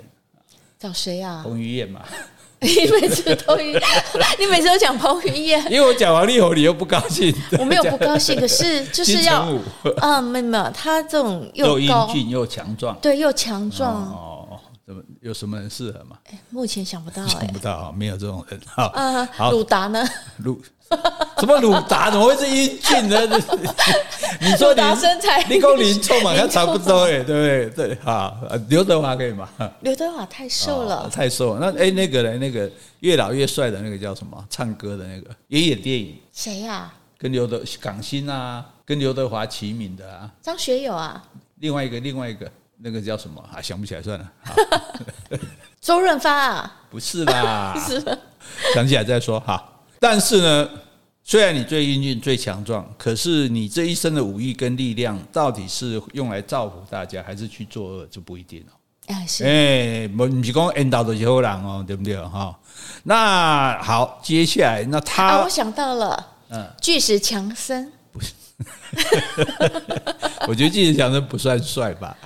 [0.78, 1.42] 找谁啊？
[1.42, 2.02] 彭于晏嘛。
[2.72, 7.35] 你每次都， 你每次都讲彭于晏，因为我讲王力宏，你又不高兴。
[7.59, 9.46] 我没有不高兴，可是 就是要，
[10.00, 13.92] 嗯，没有没有，他这种又英俊又强壮，对，又强壮。
[14.12, 16.16] 哦，怎么有什么人适合吗？
[16.50, 18.59] 目前想不到，想不到，没有这种人。
[18.66, 18.92] 好，
[19.33, 20.03] 好，鲁达呢？
[20.38, 20.61] 鲁。
[21.38, 22.11] 什么鲁达？
[22.11, 23.20] 怎么会是英俊呢？
[24.40, 27.88] 你说你身材，你跟林冲嘛，他差不多哎，对不对？
[27.88, 28.37] 对，好，
[28.68, 29.48] 刘德华可以吗？
[29.80, 31.61] 刘德华太瘦了，太瘦了。
[31.61, 32.38] 那哎，那个呢？
[32.38, 34.44] 那个越老越帅的那个叫什么？
[34.50, 36.18] 唱歌的那个也演电影？
[36.33, 36.92] 谁呀？
[37.18, 40.30] 跟刘德港星啊，跟刘德华齐名的啊？
[40.42, 41.22] 张学友啊？
[41.61, 43.42] 另外一个，另外一个，那个叫什么？
[43.52, 44.30] 啊，想不起来算了。
[45.80, 46.76] 周润发啊？
[46.90, 47.74] 不是啦，
[48.74, 49.62] 想起来再说哈。
[50.00, 50.68] 但是呢，
[51.26, 58.72] 虽然你最英俊、最强壮，可是你这一身的武艺跟力量，到底是用来造福大家，还是去作恶，就不一定了。
[59.06, 62.14] 哎，是哎，不是讲引导的好人哦，对不对？
[62.22, 62.54] 哈，
[63.04, 67.90] 那好，接下来那他，啊，我想到了，嗯，巨石强森。
[68.12, 68.32] 不是。
[70.46, 72.16] 我觉得巨石强森不算帅吧？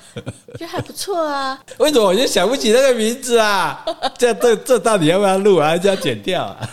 [0.54, 1.58] 觉得还不错啊。
[1.78, 3.84] 为什么我就想不起那个名字啊？
[4.18, 5.68] 这这这到底要不要录啊？
[5.68, 6.70] 还是要剪掉啊？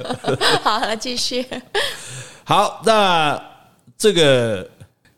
[0.62, 1.46] 好，来继续。
[2.44, 3.40] 好，那
[3.98, 4.68] 这个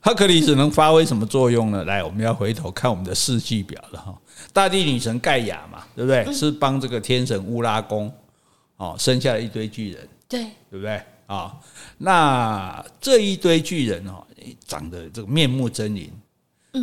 [0.01, 1.85] 赫克利斯能发挥什么作用呢？
[1.85, 4.15] 来，我们要回头看我们的世纪表了哈。
[4.53, 6.33] 大地女神盖亚嘛，对不对？
[6.33, 8.13] 是帮这个天神乌拉宫
[8.77, 11.01] 哦生下了一堆巨人，对，对不对？
[11.29, 11.55] 啊，
[11.99, 14.25] 那这一堆巨人哦，
[14.67, 16.09] 长得这个面目狰獰，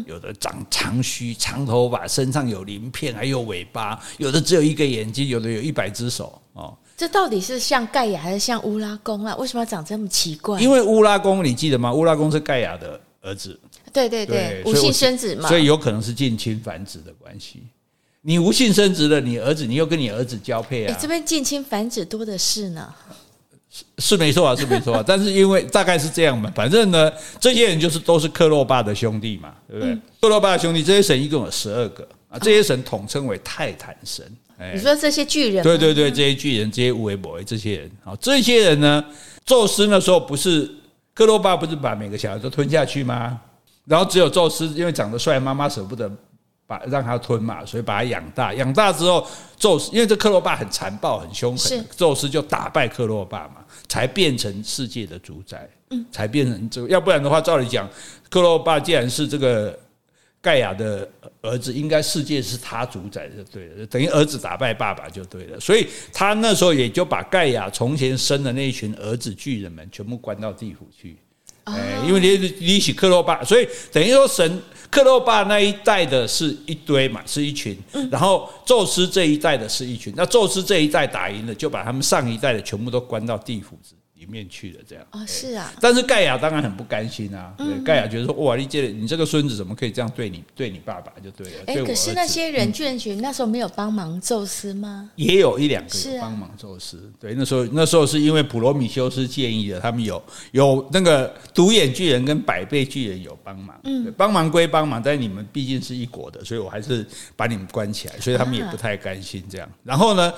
[0.06, 6.78] 有的长长须、长头发，身上有鳞片，还有尾巴，有的只有一个眼睛，有的有一百只手哦。
[6.96, 9.36] 这到底是像盖亚还是像乌拉宫啊？
[9.38, 10.62] 为什么要长这么奇怪？
[10.62, 11.92] 因为乌拉宫你记得吗？
[11.92, 13.60] 乌拉宫是盖亚的儿子，
[13.92, 17.64] 对对对，无性生殖嘛，所以有可能是近亲繁殖的关系。
[18.22, 20.96] 你无性生殖了，你儿子，你又跟你儿子交配啊？
[21.02, 22.94] 这边近亲繁殖多的是呢。
[23.98, 29.96] 是没错啊，是没错啊，但是因为大概是这样嘛，反正呢，这些人就是都是克洛巴的兄弟嘛，对不对？
[30.22, 34.26] 克洛巴的兄弟，这些神一共有十二个啊，这些神统称为泰坦神。
[34.74, 35.62] 你说这些巨人？
[35.64, 39.04] 对对对，这些巨人，这些乌维博这些人啊，这些人呢，
[39.46, 40.70] 宙斯那时候不是
[41.14, 43.38] 克洛巴不是把每个小孩都吞下去吗？
[43.86, 46.10] 然后只有宙斯因为长得帅，妈妈舍不得
[46.68, 48.54] 把让他吞嘛，所以把他养大。
[48.54, 55.70] 养大之后，宙斯因为这克洛巴很残暴、很凶狠，宙斯就打败克洛巴嘛，才变成世界的主宰。
[55.90, 56.88] 嗯，才变成这个。
[56.88, 57.90] 要不然的话，照理讲，
[58.30, 59.78] 克洛巴既然是这个。
[60.42, 61.10] 盖亚的
[61.42, 65.60] 儿子应该世界是他主宰就，对了，等于儿子打败爸爸就对了。
[65.60, 71.18] 所以他那时候也就把盖亚从前生的那一群儿子巨人们全部关到地府去。
[71.64, 74.62] 哎，因为你你起克洛巴，所以等于说神
[74.96, 77.78] 克洛巴那一代的是一堆嘛，是一群。
[78.10, 80.14] 然后宙斯这一代的是一群。
[80.16, 83.78] 那宙斯这一代打赢了，就把他们上一代的全部都关到地府
[84.18, 85.74] 里面去了，这样哦，是啊。
[85.82, 87.54] 但是盖亚当然很不甘心啊。
[87.58, 91.54] 对，盖亚觉得说，哇，你这你这个孙子怎么可以这样对你，对你爸爸就对了。
[91.68, 95.10] 哎，可是那些人巨人群那时候没有帮忙宙斯吗？
[95.16, 97.12] 也有一两个有帮忙宙斯。
[97.20, 103.80] 对，那时候那时候是因为普罗米修斯建议的，他们有有那个独眼巨人跟百倍巨人有帮忙。
[103.84, 109.70] 嗯，帮忙归帮忙，但是你们毕竟是一国的，所以我还是把你们关起来，所以他们也不太甘心这样。
[109.84, 110.34] 然后呢？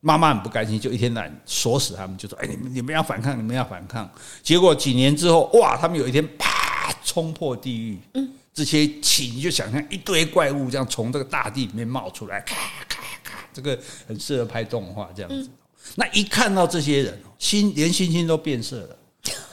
[0.00, 4.08] 妈妈很不甘心，就一天到晚锁死他们，就说：“哎，你们你们要反抗，你们要反抗。”
[4.44, 12.54] 结果几年之后，哇，他们有一天啪冲破地狱，嗯，这些气你就想象一堆怪物这样从这个大地里面冒出来，咔
[12.88, 15.50] 咔咔，这个很适合拍动画这样子。
[15.96, 18.96] 那一看到这些人，心连星星都变色了，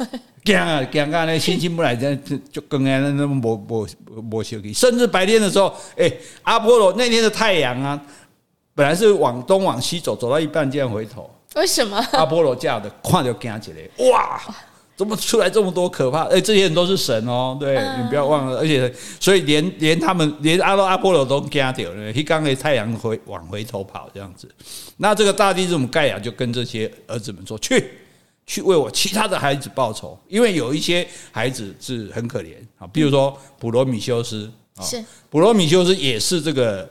[0.46, 1.26] 惊啊惊啊！
[1.26, 2.16] 那星星不来，这
[2.52, 3.88] 就跟那那么磨磨
[4.22, 4.72] 磨修理。
[4.72, 6.12] 甚至白天的时候，哎，
[6.44, 8.00] 阿波罗那天的太阳啊。
[8.76, 11.98] 本来是往东往西走，走到一半竟然回头，为什么？
[12.12, 14.42] 阿波罗驾的，看就惊起来，哇！
[14.98, 16.24] 怎么出来这么多可怕？
[16.26, 18.60] 哎，这些人都是神哦，对，你不要忘了。
[18.60, 22.12] 而且，所以连连他们连阿罗阿波罗都惊掉了。
[22.14, 24.50] 一刚给太阳回往回头跑这样子，
[24.96, 27.92] 那这个大地之母盖亚就跟这些儿子们说：“去，
[28.46, 36.90] 去为我其他的孩子报仇，因为有一些孩子是很可怜啊，比如说普罗米修斯啊，是普罗米修斯也是这个。”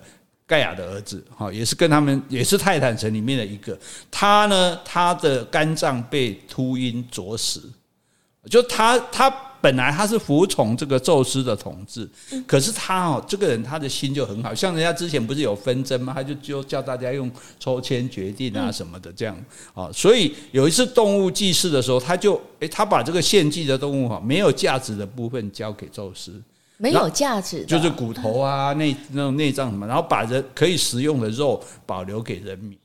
[0.54, 3.76] 盖亚的儿子，哈，也是跟他们，也是泰坦城里面的一个。
[4.08, 7.60] 他呢，他的肝脏被秃鹰啄死，
[8.48, 9.28] 就他，他
[9.60, 12.08] 本来他是服从这个宙斯的统治，
[12.46, 16.12] 可是他哦，这个人他的心就很好，像人家之前不是有纷争吗？
[16.14, 19.36] 他就就叫大家用抽签决定啊什么的这样
[19.74, 19.90] 啊。
[19.92, 26.40] 所以有一次动物祭祀的时候，他就诶，他把这个献祭的动物哈，没有价值的部分交给宙斯。
[26.84, 32.78] 没有价值，就是骨头啊、内那种内脏什么，然后把人可以食用的肉保留给人民。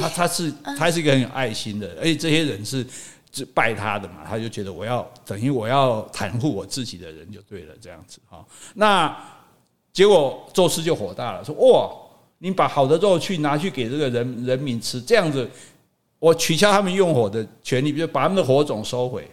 [0.00, 2.84] 他他是他是一个很有爱心的，而且这些人是
[3.52, 8.42] 拜他的嘛，他就觉得我要等于我要袒护我自己的人就对了，这样子哈。
[8.74, 9.14] 那
[9.92, 11.94] 结果宙斯就火大了，说：哇，
[12.38, 15.46] 你把好的肉去拿去给这个人人民吃，这样子
[16.18, 19.30] 我取消他们用火的权利，比如把他们的火种收回。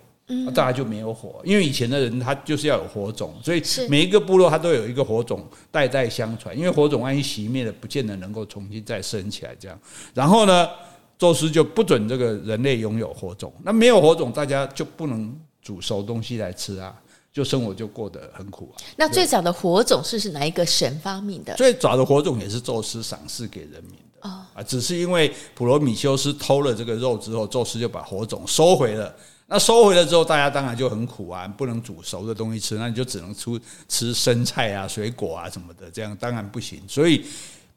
[0.54, 6.58] 大家就没有火，因为以前的人他就是要有火种，所以每一个部落他都有一个火种代代相传。
[6.58, 9.56] 因为火种万一熄灭了，不见得能够重新再生起来。
[9.60, 9.80] 这样，
[10.14, 10.70] 然后呢，
[11.18, 13.52] 宙斯就不准这个人类拥有火种。
[13.64, 16.94] 那没有火种，大家就不能煮熟东西来吃啊，
[17.32, 18.82] 就生活就过得很苦啊。
[18.96, 21.54] 那最早的火种是是哪一个神发明的？
[21.56, 29.14] 最早的火种也是宙斯赏赐给人民的啊，只是因为普罗米修斯偷了这个肉之后，宙斯就把火种收回了。
[29.48, 36.82] 那收回了之后，大家当然就很苦啊，不能煮熟的东西吃，那你就只能出吃生菜啊、水果啊什么的，这样当然不行。
[36.88, 37.26] 所以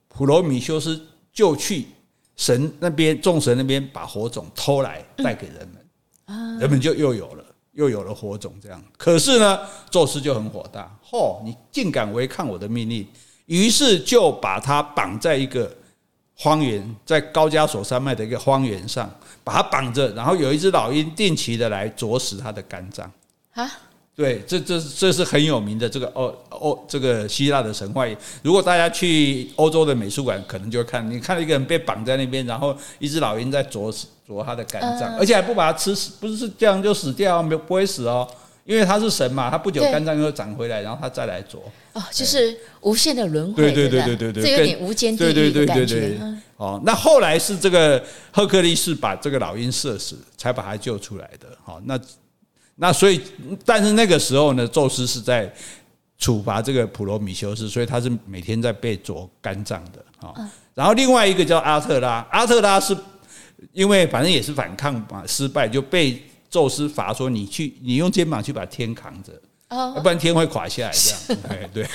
[0.08, 0.98] 普罗米修斯
[1.32, 1.86] 就去
[2.36, 8.54] 神那边，众神那边把火种偷来带给人们，人们就又有了又有了火种。
[8.62, 9.58] 这样，可是呢，
[9.90, 13.06] 宙斯就很火大，嚯，你竟敢违抗我的命令，
[13.46, 15.76] 于是就把他绑在一个
[16.36, 19.10] 荒原，在高加索山脉的一个荒原上。
[19.44, 23.08] 把它绑着，然后有一只老鹰定期的来啄食它的肝脏
[23.54, 23.70] 啊！
[24.16, 28.04] 对，这这这是很有名的这个欧欧这个希腊的神话。
[28.42, 33.94] 如果大家去欧洲的美术馆，可能就会看，你看到一个人被绑在那边，然后一只老鹰在啄
[34.26, 38.28] 啄他的肝脏，而且还不把它吃死，不是这样就死掉，没有不会死哦。
[38.66, 41.62] 因为他是神嘛，他不久肝脏又长回来，然后他再来啄。
[41.92, 46.18] 哦，就是无限的轮回，对对对对对对，这有点无间地狱的感觉。
[46.56, 48.02] 哦，那后来是这个
[48.32, 51.46] 赫克力士把这个老鹰射死，才把他救出来的。
[51.62, 51.98] 好，那
[52.74, 53.20] 那所以，
[53.64, 55.48] 但是那个时候呢，宙斯是在
[56.18, 60.04] 处罚这个普罗米修斯，所以他是每天在被啄肝脏的。
[60.18, 60.34] 好，
[60.74, 62.96] 然后另外一个叫阿特拉，阿特拉是
[63.72, 66.20] 因为反正也是反抗嘛，失败就被。
[66.56, 69.30] 宙斯罚说：“你去，你用肩膀去把天扛着，
[69.68, 71.86] 要不然天会垮下来。”这样， 哎对。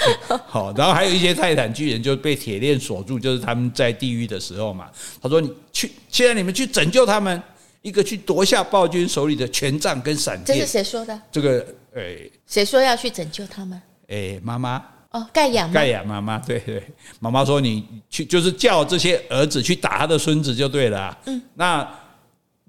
[0.46, 4.88] 好，然后还有一些泰坦巨人就被铁链锁住，就是他们在地狱的时候嘛。
[5.20, 7.42] 他说：“你去，现在你们去拯救他们，
[7.82, 11.20] 一个去夺下暴君手里的权杖跟闪电。”这是谁说的？
[11.32, 13.82] 这个，诶，谁说要去拯救他们？
[14.10, 14.84] 诶，妈妈。
[15.12, 16.82] 哦，盖亚，盖亚妈妈，对对，
[17.20, 21.18] 妈妈说你去就是叫这些儿子去打他的孙子就对了啊。
[21.26, 21.86] 嗯，那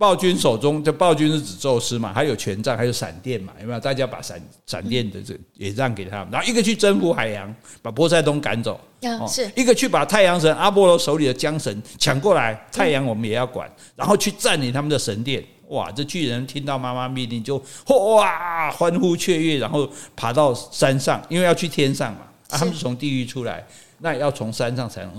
[0.02, 3.78] 暴君手中，这暴君是指宙斯嘛，还有权杖，还有闪电嘛，有没有？
[3.78, 15.40] 大家把闪闪电的这也让给他们，然后一个去征服海洋，把波塞冬赶走，哦，是一个去把太阳神阿波罗手里的缰绳抢过来，太阳我们也要管，然后去占领他们的神殿。
[15.68, 15.88] 哇！
[15.92, 22.22] 这巨人听到妈妈命令就哇欢呼雀跃，然后爬到山上，因为要去天上嘛。
[22.48, 23.64] 啊，他们是从地狱出来，
[24.00, 25.12] 那也要从山上才能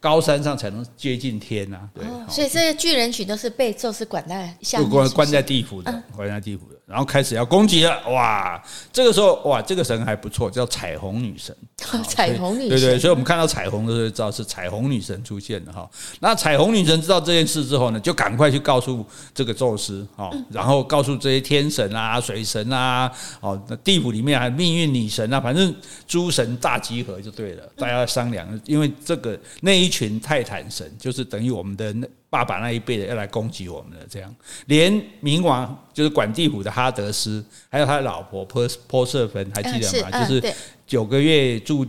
[0.00, 1.88] 高山上才能接近天呐。
[1.94, 6.79] 对，所以这些巨人群都是被宙斯管在下面，关关在地府的，关在地府的。
[6.90, 8.60] 然后开始要攻击了，哇！
[8.92, 11.56] 这个时候，哇，这个神还不错，叫彩虹女神。
[12.04, 15.88] 彩虹女神，对对，所以我们看到彩虹的时候，知道是彩虹女神出现了哈。
[16.18, 23.08] 那彩虹女神知道这件事之后呢，就赶快去告诉这个宙斯，哈，然后告诉这些天神啊、水神啊，
[23.40, 25.72] 哦，那地府里面还有命运女神啊，反正
[26.08, 32.08] 诸神大集合就对了，大家商量，因为这个那一群泰坦神就是等于我们的那。
[32.30, 34.32] 爸爸那一辈的要来攻击我们的，这样
[34.66, 40.24] 连冥王就是管地府的哈德斯，还有他的老婆波波瑟芬，还记得吗？
[40.24, 40.54] 就是
[40.86, 41.84] 九个月住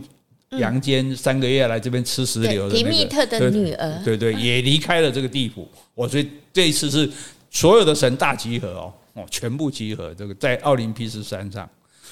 [0.50, 5.66] 阳间，三个月来这边吃石榴的那个迪密特的女儿，对对，也离开了这个地府。
[5.94, 7.08] 我所以这一次是
[7.48, 11.68] 所有的神大集合哦哦，全部集合这个在奥林匹斯山上，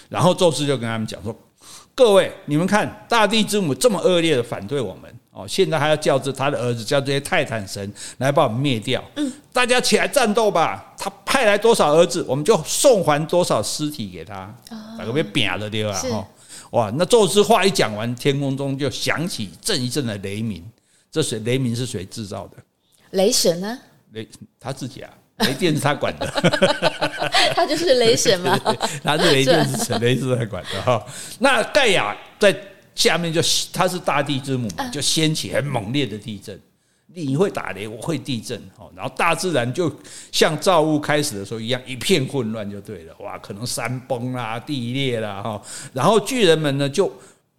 [0.09, 1.37] 然后宙斯就跟他们讲说
[1.97, 9.03] ：“各位，你们看，大地之母这么恶劣的反对我们。”哦，现在还要叫着他的儿子，叫这些泰坦神来把我们灭掉。
[9.15, 10.93] 嗯，大家起来战斗吧！
[10.99, 14.53] 他派来多少儿子，我们就送还多少尸体给他。
[14.99, 15.93] 那个被扁了对吧？
[15.93, 16.29] 哈，
[16.73, 16.93] 哇！
[16.97, 20.69] 那宙斯话一讲完，天空中就响起阵一阵的雷鸣。
[21.13, 21.39] 这谁？
[21.41, 22.57] 雷鸣是谁制造的？
[23.13, 23.79] 雷神呢？
[24.13, 24.29] 雷
[24.59, 26.27] 他自己啊，雷电是他管的。
[27.55, 28.59] 他就是雷神嘛。
[29.05, 31.07] 他是雷电是神， 雷是他管的哈。
[31.39, 32.53] 那盖亚在。
[33.01, 33.41] 下面就
[33.73, 36.61] 它是大地之母，就掀起很猛烈的地震。
[37.07, 38.63] 你会打雷，我会地震，
[38.95, 39.91] 然后大自然就
[40.31, 43.15] 像造物开始的时候一样，一片混乱就对了。
[43.21, 45.63] 哇，可能山崩啦，地裂啦，哈，
[45.95, 47.11] 然后巨人们呢就。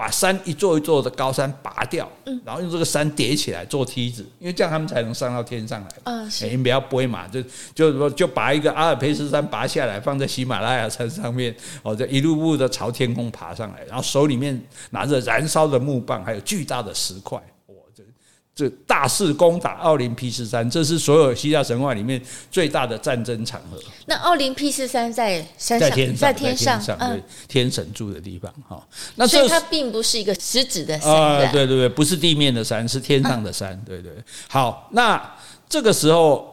[0.02, 2.10] 把山一座一座的高山拔掉，
[2.43, 5.88] 然后用这个山叠起来做梯子，因为这样他们才能上到天上来。
[6.06, 7.39] 嗯，你不要背嘛，就
[7.76, 17.39] 就说就把一个阿尔卑斯山拔下来，放在喜马拉雅山上面，哦，就一路步的朝天空爬上来，然后手里面拿着燃烧的木棒，还有巨大的石块。
[18.54, 22.22] 这大肆攻打奥林匹斯山，这是所有希腊神话里面
[22.52, 23.78] 最大的战争场合。
[24.06, 28.86] 那奥林匹斯山在山上，在天上，在天上，对，天神住的地方哈。
[29.16, 34.12] 那所以它并不是一个实质的山，啊，对对对，不是地面的山，是天上的山，对对。
[34.47, 35.36] 好，那
[35.68, 36.49] 这个时候。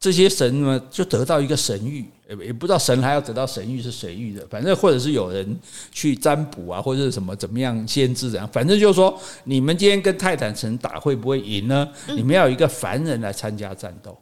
[0.00, 2.04] 这些神呢，就得到一个神諭，
[2.44, 5.58] 也不知道神还要得到神谕是谁谕的，反正或者是有人
[5.90, 11.88] 去占卜啊，或者是什么怎么样先知怎样，反正就是说，你们今天跟泰坦神打会不会赢呢？
[12.08, 14.14] 你们要有一个凡人来参加战斗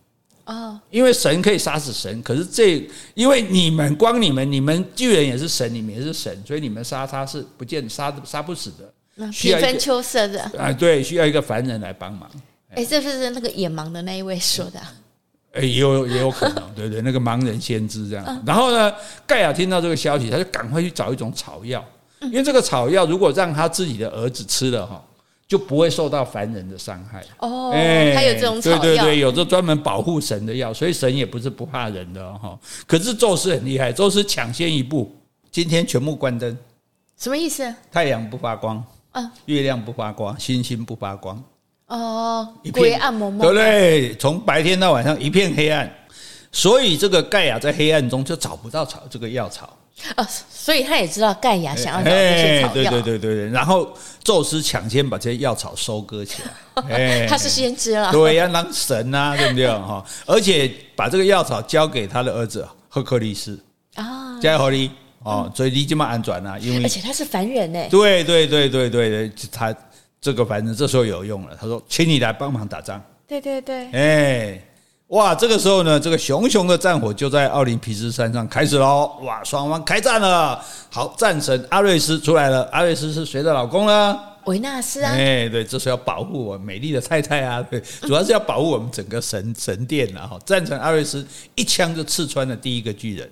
[0.44, 12.30] 哦，因为神可以杀死神，可是这因为你们光你们，你们巨人也是神，你们也是神，所以你们杀他是不见杀杀不死的，平分秋色的啊，对，需要一个凡人来帮忙。
[12.70, 14.78] 哎，这不是那个眼盲的那一位说的。
[14.78, 14.86] 哎，
[15.60, 18.42] 也有也有可能， 对对，那个盲人先知这样。
[18.46, 18.92] 然后呢，
[19.26, 21.84] 盖亚听到这个消息，他就赶快去找一种草药，
[22.20, 25.02] 因为这个草药如果让他自己的儿子吃了哈，
[25.46, 27.24] 就不会受到凡人的伤害。
[27.38, 32.58] 哦，哎，还有这种草药，对对对，有这专门保护神的药，所以神也不是不怕人的哈。
[32.86, 35.14] 可是宙斯很厉害，宙斯抢先一步，
[35.50, 36.56] 今天全部关灯，
[37.16, 37.74] 什么意思？
[37.92, 41.42] 太阳不发光，嗯，月亮不发光，星星不发光。
[41.86, 44.16] 哦，灰暗蒙蒙，对不对？
[44.16, 45.88] 从白天到晚上一片黑暗，
[46.50, 49.72] 所以这个盖亚在黑暗中就找不到草这个药草。
[50.16, 52.72] 哦，所以他也知道盖亚想要找这些草药。
[52.74, 53.48] 对对对对对。
[53.50, 53.88] 然后
[54.24, 56.82] 宙斯抢先把这些药草收割起来。
[56.90, 58.10] 哎，他是先知了。
[58.10, 59.68] 对，要当神啊，对不对？
[59.68, 63.58] 哈，而且把这个药草交给他的儿子赫克利斯
[63.94, 64.90] 啊，加油利
[65.22, 67.80] 哦，所以你这么安转啊，因为而且他是凡人呢。
[67.88, 69.72] 对对对对对对，他。
[70.20, 74.62] 这个反正这时候有用了，他说：“请你来帮忙打仗。”对对对，哎，
[75.08, 75.34] 哇！
[75.34, 79.18] 这个时候呢，这个熊熊的战火就在奥林匹斯山上开始喽！
[79.22, 80.64] 哇，双方开战了。
[80.90, 82.64] 好，战神阿瑞斯出来了。
[82.72, 84.18] 阿瑞斯是谁的老公呢？
[84.46, 85.10] 维纳斯啊！
[85.12, 87.60] 哎，对，这是要保护我美丽的太太啊！
[87.62, 90.24] 对，主要是要保护我们整个神神殿啊。
[90.24, 93.28] 哈，战神阿瑞斯一枪就刺穿了第一个巨人，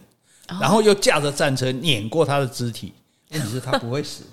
[0.61, 2.93] 然后又驾着战车碾过他的肢体。
[3.31, 4.25] 问题是他不会死。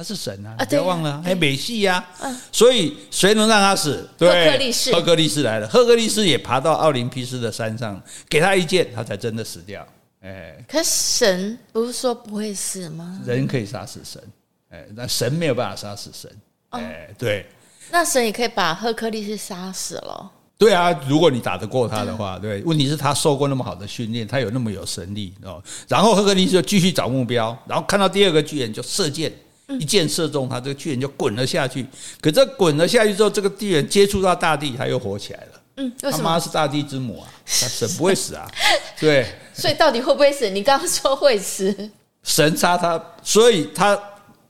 [0.00, 0.56] 他是神啊！
[0.64, 2.02] 不要忘了，还美系呀！
[2.50, 4.08] 所以谁能让他死？
[4.16, 5.68] 对，赫克利斯，赫克利斯来了。
[5.68, 9.86] 赫克利斯也爬到奥林匹斯的山上，给他一箭，他才真的死掉。
[10.22, 13.20] 哎，可神不是说不会死吗？
[13.26, 14.22] 人可以杀死神，
[14.70, 16.30] 哎，那神没有办法杀死神，
[16.70, 17.44] 哎，对。
[17.90, 20.32] 那神也可以把赫克利斯杀死了。
[20.56, 22.62] 对啊，如果你打得过他的话，对。
[22.62, 25.62] 问题是，他受过那么好的训练，他有那么有神力哦。
[25.88, 29.30] 然后赫克利斯就继续找目标，然后看到第二个巨人就射箭，
[29.78, 31.86] 一箭射中他，这个巨人就滚了下去。
[32.20, 35.60] 可这滚了下去之后，这个巨人接触到大地，他又活起来了。
[35.76, 38.50] 嗯，他妈是大地之母啊， 他神不会死啊。
[38.98, 39.26] 对。
[39.52, 40.48] 所以到底会不会死？
[40.50, 41.90] 你刚刚说会死。
[42.22, 43.98] 神杀他，所以他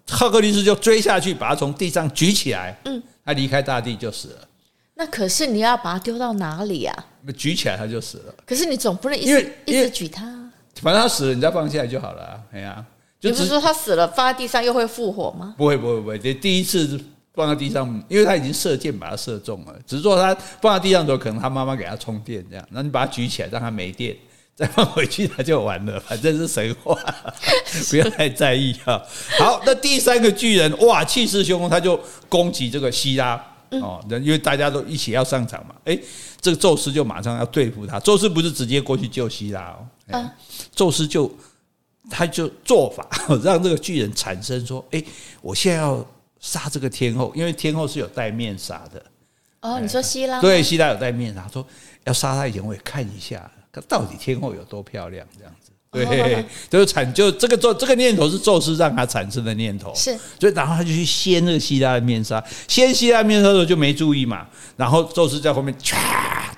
[0.09, 2.77] 赫克利斯就追下去，把他从地上举起来。
[2.85, 3.03] 嗯。
[3.25, 4.49] 他离开大地就死了，
[4.95, 7.05] 那可是你要把他丢到哪里啊？
[7.37, 8.35] 举起来他就死了。
[8.45, 10.25] 可是你总不能一直一直举他，
[10.83, 12.41] 反正他死了，你再放下来就好了。
[12.53, 12.85] 哎呀，
[13.21, 15.55] 就不是说他死了放在地上又会复活吗？
[15.59, 16.99] 不会不会不会，第一次
[17.35, 24.17] 放在地上，因为他已经射箭把他射中了，只是说他放在地上的时候，可能他妈妈给他充电这样，那你把他举起来让他没电，
[24.57, 26.95] 再放回去他就完了，反正是神话，
[27.91, 29.01] 不要太在意哈。
[29.39, 31.99] 好，那第三个巨人哇，气势汹汹，他就
[32.29, 33.35] 攻击这个希拉
[33.71, 35.75] 哦，因为大家都一起要上场嘛。
[35.85, 35.99] 哎，
[36.41, 38.01] 这个宙斯就马上要对付他。
[38.01, 39.77] 宙斯不是直接过去救希拉
[40.11, 40.29] 哦，
[40.75, 41.31] 宙斯就
[42.09, 43.07] 他就做法
[43.43, 45.03] 让这个巨人产生说，哎，
[45.43, 46.07] 我现在要
[46.39, 49.03] 杀这个天后，因为天后是有戴面纱的。
[49.61, 50.41] 哦，你说希拉？
[50.41, 51.67] 对，希拉有戴面纱，说
[52.05, 53.51] 要杀他以前我也看一下。
[53.87, 55.25] 到底天后有多漂亮？
[55.39, 65.95] 这样子，对， 就是产就这个宙这个念头是宙斯让他产生的念头，是，所以然后他就去掀那个希拉的面纱，掀希拉面纱的时候就没注意嘛，然后宙斯在后面唰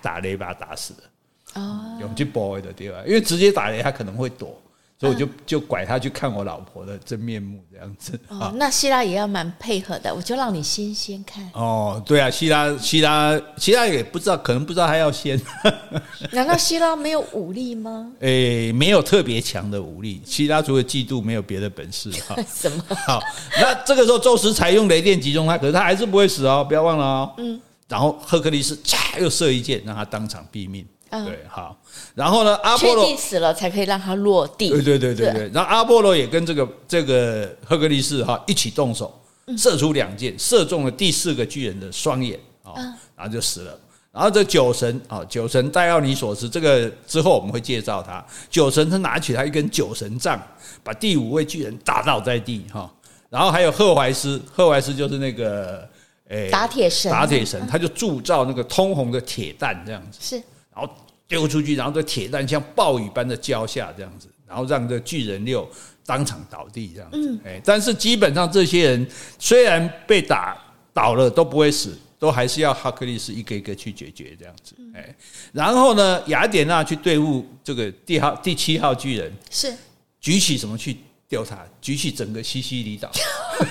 [0.01, 4.59] 打雷把他打死了，哦，有去 boy 的地方，因为直接打雷他可能会躲。
[5.03, 8.17] 所以我就就拐他去看我老婆的真面目，这样子。
[8.29, 11.45] 哦，那希拉也要蛮配合的，我就让你先先看。
[11.55, 15.41] 哦，对啊，希拉希拉希拉也不知道，可能不知道他要先。
[16.31, 18.13] 难道希拉没有武力吗？
[18.21, 22.37] 诶，没有特别强的武力，希拉除了嫉妒没有别的本事哈。
[22.49, 22.85] 什么？
[23.05, 23.21] 好，
[23.61, 27.35] 那这个时候宙斯采用雷电集中他，可是他还是不会死哦，不要忘了哦。
[27.39, 27.61] 嗯。
[27.89, 30.87] 然后赫克利斯嚓又射一箭，让他当场毙命。
[31.25, 31.77] 对，好，
[32.15, 32.57] 然后呢？
[32.63, 34.71] 阿波罗确定死了才可以让他落地。
[34.71, 35.51] 对对对对对。
[35.53, 39.13] 然后阿波罗也跟这个这个赫克利士哈一起动手，
[39.59, 42.73] 射出两箭，射中了第四个巨人的双眼啊，
[43.15, 43.79] 然后就死了。
[44.11, 48.25] 然后这酒神啊，酒神戴奥尼索斯，这个之后我们会介绍他。
[48.49, 50.41] 酒神他拿起他一根酒神杖，
[50.83, 52.91] 把第五位巨人打倒在地哈。
[53.29, 55.87] 然后还有赫淮斯，赫淮斯就是那个
[56.29, 60.19] 诶打铁神，打铁神，他就铸造那个通红的铁蛋这样子。
[60.21, 60.43] 是。
[60.75, 60.91] 然后
[61.33, 65.67] 丢出去，然后这铁弹像暴雨般的浇下，这样子，然后让这巨人六
[66.05, 67.39] 当场倒地，这样子。
[67.43, 69.09] 哎，但是基本上这些人
[69.39, 70.55] 虽然被打
[70.93, 74.75] 倒了都不会死，都还是要哈克利斯一个一个去解决，这样子。
[74.95, 75.17] 哎，
[75.53, 79.73] 然后呢，雅典娜去对付这个第号第七号巨人，是
[80.21, 80.99] 举起什么去
[81.31, 81.57] 丢他？
[81.81, 83.11] 举起整个西西里岛，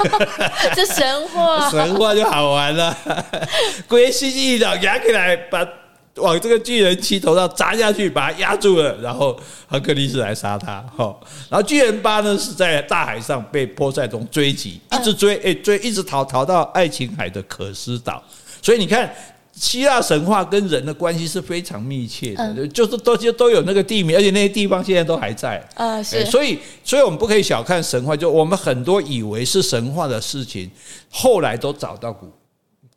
[0.73, 2.97] 这神话， 神话就好玩了。
[3.87, 5.63] 归西西里岛压起来把。
[6.15, 10.81] 往这个巨人七头上砸下去，把他压住了，然后赫克利斯来杀他。
[10.95, 11.17] 哈，
[11.49, 18.21] 然后巨人八呢是在大海上被波塞冬追击，一直追，哎，追，一直逃，逃到爱琴海的可斯岛。
[18.61, 19.09] 所以你看，
[19.53, 25.65] 希腊神话跟人的关系是非常密切的，就是都就都有那个地名，而且那些地方现在都还在。
[25.75, 26.25] 啊，是。
[26.25, 30.69] 所以，所以我们不可以小看神话，就我们很多以为是神话的事情，
[31.09, 32.29] 后来都找到古，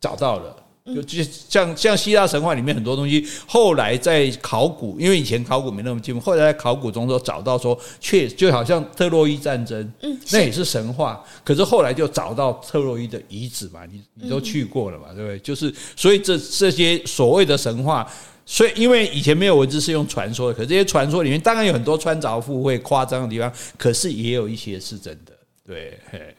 [0.01, 0.55] 找到了。
[0.93, 11.25] 就就像像希腊神话里面很多东西，后来在考古，因为以前考古没那么进步，后来在考古中都找到说，确就好像特洛伊战争，嗯，那也是神话。
[11.43, 15.39] 可是后来就找到特洛伊的遗址嘛，你你都去过了嘛，对不对？
[15.39, 18.07] 就是所以这这些所谓的神话，
[18.45, 25.33] 所以因为以前没有文字是用传说的，可这些传说里面当然有很多穿凿附会、夸张的地方，可是也有一些是真的，
[25.65, 25.99] 对。
[26.11, 26.35] 嘿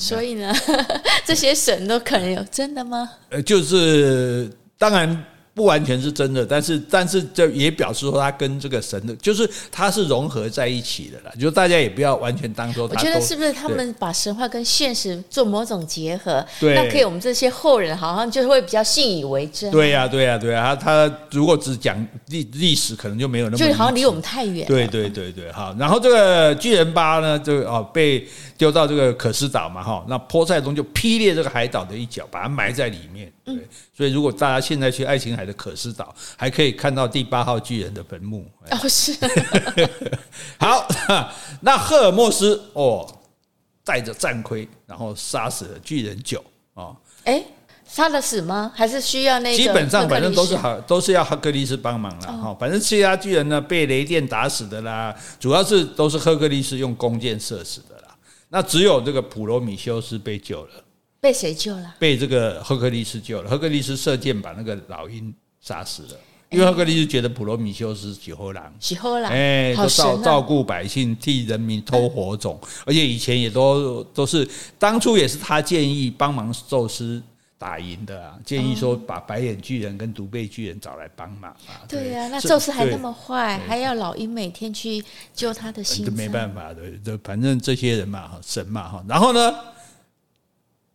[0.00, 0.50] 所以呢，
[1.26, 3.10] 这些神都可能有真的吗？
[3.28, 5.24] 呃，就是当然。
[5.52, 11.32] 不完全是真的，但是但是这也表示说，他跟这个神的，就是他是融合在一起的啦。
[11.38, 12.88] 就大家也不要完全当做。
[12.88, 16.44] 我觉得是不是他们把神话跟现实做某种结合？
[16.58, 19.70] 对，那可以我们这些后人好像就会比较信以为真。
[19.70, 20.76] 对呀、啊，对呀、啊，对呀、啊。
[20.76, 21.96] 他他如果只讲
[22.28, 24.66] 历历史，可能就没有那么就好像离我们太远。
[24.66, 25.74] 对对对对，好。
[25.78, 28.26] 然后这个巨人八呢，就哦被
[28.56, 30.04] 丢到这个可斯岛嘛，哈。
[30.08, 33.30] 那波塞冬就劈裂这个海岛的一角，把它埋在里面。
[33.56, 38.46] 对，所以如果大家现在去爱琴海的可斯岛，还可以看到第八号巨人的坟墓。
[38.70, 39.16] 哦，是。
[40.58, 40.86] 好，
[41.62, 43.06] 那赫尔墨斯哦，
[43.84, 46.42] 带着战盔，然后杀死了巨人九
[46.74, 46.96] 哦。
[47.24, 47.44] 哎，
[47.86, 48.72] 杀得死吗？
[48.74, 49.56] 还是需要那个？
[49.56, 52.56] 基本上反正都是好，都是要赫克利斯帮忙了哈。
[52.58, 58.16] 反正其他巨人呢，被雷电打死的啦，主要是都是赫克利斯用弓箭射死的啦。
[58.48, 60.70] 那只有这个普罗米修斯被救了。
[61.20, 61.94] 被谁救了？
[61.98, 63.50] 被这个赫克利斯救了。
[63.50, 66.18] 赫克利斯射箭把那个老鹰杀死了，
[66.48, 74.48] 因为赫克利斯觉得普罗米修斯喜欢狼，喜欢狼，哎，都照照顾百姓，替人民偷火种，而且以前也都都是
[74.78, 77.22] 当初也是他建议帮忙宙斯
[77.58, 81.84] 打赢的啊，建议说把白眼巨人跟独背巨人找来帮忙啊。
[81.86, 85.04] 对呀，那宙斯还那么坏，还要老鹰每天去
[85.34, 89.54] 救他的心，没办法的，这反正这些人嘛，神嘛哈，然后呢？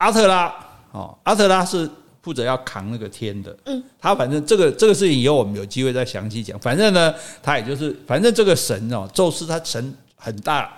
[0.05, 0.53] 阿特拉
[0.91, 1.89] 哦，阿特拉是
[2.21, 3.57] 负责要扛那个天的。
[3.65, 6.59] 嗯，他反正这个这个事情以后我们有机会再详细讲。
[6.59, 10.77] 反正呢，他也就是反正这个神哦，宙斯他神很大，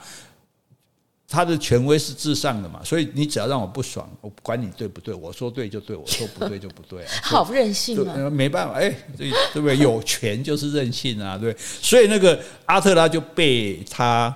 [1.28, 7.11] 他的权威是至上的嘛，所以你只要让我不爽，我不管你对不对，我说对就对，我说不对就不对啊。
[7.21, 8.30] 好任性啊！
[8.30, 9.78] 没办法，哎，对对不对？
[9.78, 11.53] 有权就是任性啊，对。
[11.59, 14.34] 所以那个阿特拉就被他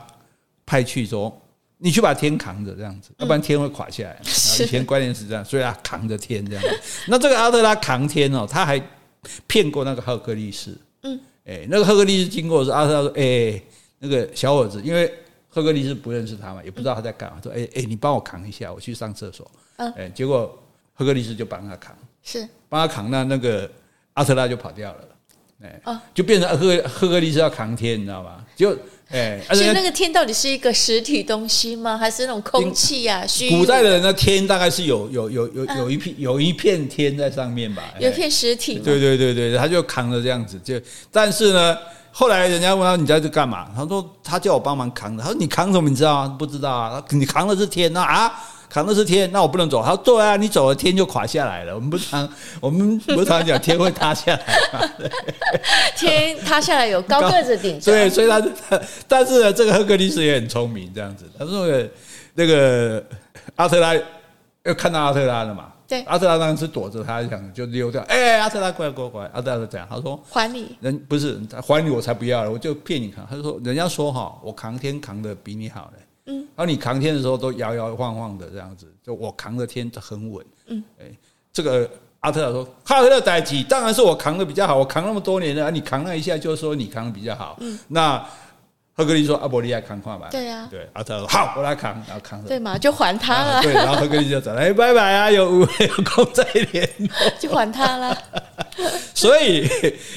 [0.65, 1.40] 派去说。
[1.83, 4.19] 你去把天扛着，这样子，要不然天会垮下来。
[4.23, 6.63] 以前观念是这样，所以他扛着天这样。
[7.07, 8.79] 那这个阿特拉扛天哦，他还
[9.47, 10.77] 骗过那个赫克利斯。
[11.01, 13.59] 嗯，哎，那个赫克利斯经过的时候，阿特拉说：“哎，
[13.97, 15.11] 那个小伙子，因为
[15.49, 20.55] 赫克利斯不认识他嘛，也不知道他在干嘛，说：‘哎哎，你帮我扛一下，我去上厕所。’嗯，哎，结果
[20.93, 23.67] 赫克利斯就帮他扛，是帮他扛，那那个
[24.13, 24.99] 阿特拉就跑掉了。
[25.63, 25.81] 哎，
[26.13, 28.45] 就变成赫赫克利斯要扛天，你知道吗？
[28.55, 28.77] 就。
[29.11, 31.97] 哎，所以那个天到底是一个实体东西吗？
[31.97, 33.25] 还是那种空气呀？
[33.27, 33.49] 虚。
[33.49, 37.83] 古代的人的天大概是有有有有有一片有一片天在上面吧？
[37.99, 38.79] 有一片实体。
[38.79, 40.79] 对对对对，他就扛着这样子，就
[41.11, 41.77] 但是呢，
[42.11, 43.67] 后来人家问他，你在这干嘛？
[43.75, 45.23] 他说他叫我帮忙扛的。
[45.23, 45.89] 他说你扛什么？
[45.89, 46.35] 你知道吗？
[46.39, 47.03] 不知道啊。
[47.09, 48.31] 你扛的是天呐啊！
[48.71, 49.83] 扛的是天，那我不能走。
[49.83, 51.75] 他说对啊，你走了天就垮下来了。
[51.75, 52.27] 我们不常
[52.61, 54.37] 我们不常讲天会塌下来
[54.71, 54.89] 吗？
[55.97, 57.91] 天塌下来有高个子顶着。
[57.91, 58.41] 对，所以他
[59.09, 61.25] 但是呢，这个赫克利斯也很聪明，这样子。
[61.37, 61.67] 他说
[62.33, 63.03] 那个
[63.57, 63.93] 阿特拉
[64.63, 65.73] 又看到阿特拉了嘛？
[65.85, 68.01] 对，阿特拉当然是躲着他，想就溜掉。
[68.03, 73.27] 哎，阿特拉过来过来过来，阿特拉是这样，他说还你人不是还你，我才不要了，我就骗你扛。
[73.29, 76.03] 他就说人家说哈，我扛天扛的比你好嘞。
[76.25, 80.45] 嗯，然后你扛天的时候都摇摇晃晃的这样子，就我扛的天很稳。
[80.67, 81.05] 嗯，哎，
[81.53, 87.57] 这个阿特尔说，哈特勒代基当然是我扛的比较好，我扛那么多年了，你扛了一下就说你扛的比较好。
[87.61, 88.25] 嗯，那。
[88.93, 93.61] 赫格利斯说：“阿伯利亚扛矿吧。”对呀，对阿特说：“好，我来扛。”然后扛着，对嘛，就还他了。
[93.61, 94.59] 对，然后赫格利就走了。
[94.59, 95.67] 哎，拜拜啊，有有
[96.03, 98.17] 空再联络， 就还他了。
[99.15, 99.65] 所以，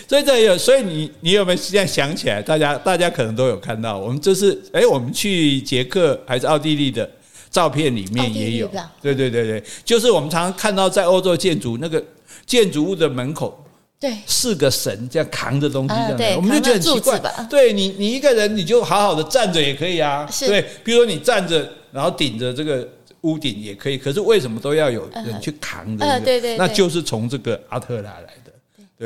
[0.09, 2.43] 所以这有，所以你你有没有现在想起来？
[2.43, 7.09] 大家大家可能都有看到，我们这是哎，我们去捷克还是奥地利的
[7.51, 8.69] 照片里面也有。
[9.01, 12.03] 对对对对，就是我们常常看到在欧洲建筑那个
[12.45, 13.64] 建筑物的门口。
[14.01, 17.19] 对，四个神这样扛着东西，这样，我们就觉得很奇怪。
[17.49, 20.29] 对你，你一个人你就好好的站着也可以啊。
[20.41, 22.87] 对，比如说你站着，然后顶着这个
[23.23, 23.97] 屋顶也可以。
[23.97, 26.21] 可是为什么都要有人去扛着？
[26.21, 28.44] 对对，那就是从这个阿特拉来的。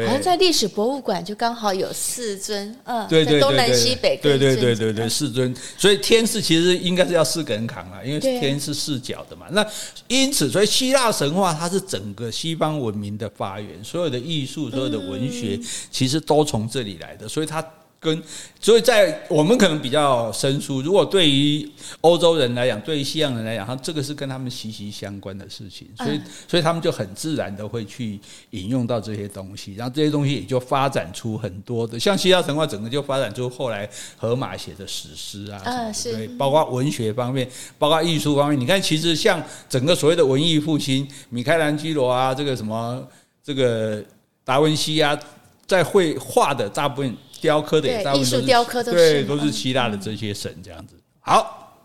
[0.06, 5.54] 好像在历史博物馆就刚好有四尊，嗯，对对对，东南西北，对对对对对，四尊。
[5.76, 9.46] 所以天是其实应该是要四个人扛了，因为天是四角的嘛。
[9.52, 9.66] 那
[10.06, 15.58] 因此，所以希腊神话它是整个西方文明的发源，所有的艺术、所有的文学，
[15.90, 17.28] 其实都从这里来的。
[17.28, 17.64] 所以它。
[18.00, 18.22] 跟
[18.60, 20.80] 所以，在我们可能比较生疏。
[20.80, 21.68] 如果对于
[22.00, 28.20] 欧洲人来讲，对于西洋人来讲，他这个是跟他们息息相关的事情，所以，所以他们就很自然的会去
[28.50, 38.60] 引用到这些东西，然后这些东西也就发展出很多的，像希腊神话，整个就发展出后来荷马写的史诗啊，啊，对，包括文学方面，包括艺术方面。
[38.60, 43.04] 你看，其实像整个所谓的文艺复兴，米开朗基罗啊，这个什么，
[43.42, 44.00] 这个
[44.44, 45.18] 达文西啊，
[45.66, 47.16] 在绘画的大部分。
[47.40, 48.46] 雕刻的也大部分都
[48.82, 50.94] 是对，都是希腊的这些神这样子。
[51.20, 51.76] 好，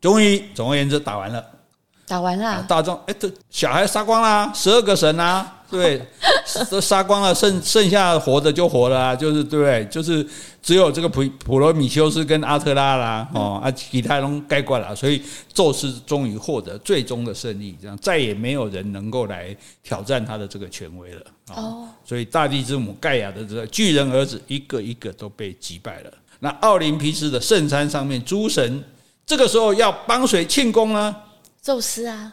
[0.00, 1.44] 终于总而言之打完了，
[2.06, 2.64] 打完了。
[2.68, 6.02] 大众哎，这小孩杀光啦，十二个神啊，对，
[6.70, 10.26] 都杀光了，剩剩下活的就活了啊，就是对不对，就是
[10.60, 21.22] 只有这个普普罗米修斯跟阿特拉啦，哦啊，其他都该挂了，所以宙斯终于获得最终的胜利，这样再也没有人能够来挑战他的这个权威了。
[21.54, 26.12] 哦，所以大地之母盖亚的这个巨人儿子一个一个都被击败了。
[26.40, 28.82] 那奥林匹斯的圣山上面，诸神
[29.26, 31.14] 这个时候要帮谁庆功呢？
[31.62, 32.32] 宙斯啊？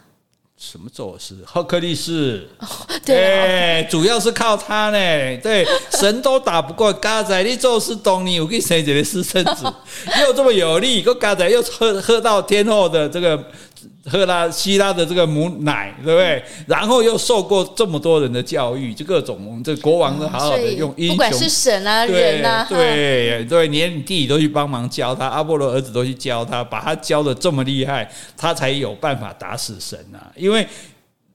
[0.58, 1.36] 什么宙斯？
[1.46, 2.48] 赫克利斯？
[2.58, 2.66] 哦，
[3.06, 5.36] 对、欸，主要是靠他呢。
[5.40, 5.64] 对，
[5.96, 9.72] 神都打不过，嘎仔你宙斯懂你，我给你生一个私生子，
[10.20, 13.40] 又这么有力，个嘎仔又喝喝到天后的这个
[14.04, 16.42] 喝拉希拉的这个母奶，对不对？
[16.66, 30.32] 然后又受过这么多人的教育，就各种这国王都好好的用英雄，不管是神啊人啊，对对，连你弟弟都去帮忙教他，阿波罗儿子都去教他，把他教的这么厉害，他才有办法打死神啊！
[30.34, 30.66] 因为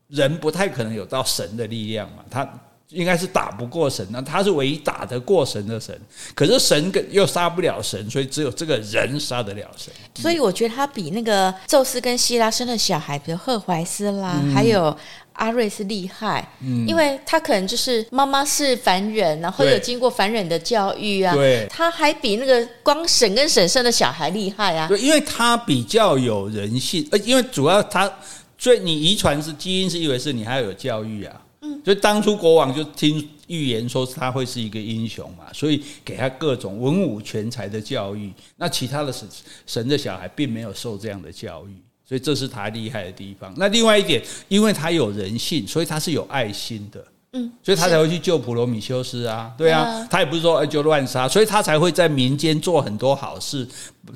[0.08, 2.48] 人不太可能有到神的力量嘛，他。
[2.94, 6.00] 应该是打不过神，那他是唯一打得过神的神。
[6.36, 9.92] 可是神跟又杀不了神，所以只有这个人杀得了神。
[10.16, 14.96] 所以我觉得他比那个宙斯跟希拉生的小孩，比如赫淮斯啦，嗯、还有
[15.34, 21.34] 阿瑞斯厉害，嗯、因为他可能就是妈妈是凡人，然后有经过凡人的教育啊。
[21.34, 24.88] 对，他还比那个光神跟神生的小孩厉害啊。
[24.88, 28.12] 对，因为他比较有人性，呃，因为主要他，
[28.58, 31.36] 所以你遗传是基因是一回事，你还要有教育啊。
[31.84, 38.32] 所以当初国王就听预言说他会是一个英雄嘛，所以给他各种文武全才的教育。
[38.58, 39.28] 那其他的神
[39.66, 41.76] 神的小孩并没有受这样的教育，
[42.08, 43.54] 所以这是他厉害的地方。
[43.58, 47.06] 那另外一点，因为他有人性，所以他是有爱心的。
[47.36, 53.68] 嗯，所以他才会去救普罗米修斯啊，对啊，他也不是说就乱杀，所以他才会在民间做很多好事，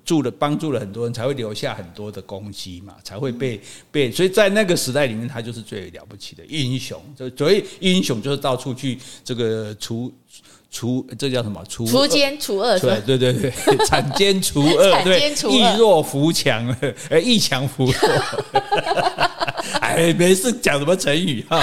[0.06, 3.60] 助了帮助了很多人，才会留下很多的功绩嘛，才会被
[3.92, 7.02] 被，所以在那个时代里面，他就是最了不起的英雄。
[7.18, 10.14] 就所以英雄，就是到处去这个除
[10.70, 11.60] 除，这叫什么？
[11.68, 13.52] 除除奸除恶，对对对对，
[13.88, 16.70] 铲奸除恶，对，易弱扶强，
[17.10, 17.94] 哎，易强扶弱。
[19.82, 21.62] 哎，没事，讲什么成语哈？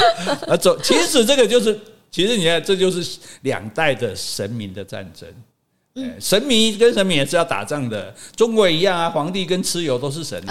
[0.49, 1.79] 啊，走，其实这个就是，
[2.11, 5.29] 其实你看，这就是两代的神明的战争。
[6.19, 9.09] 神明跟神明也是要打仗的，中国也一样啊。
[9.09, 10.43] 皇帝跟蚩尤都是神，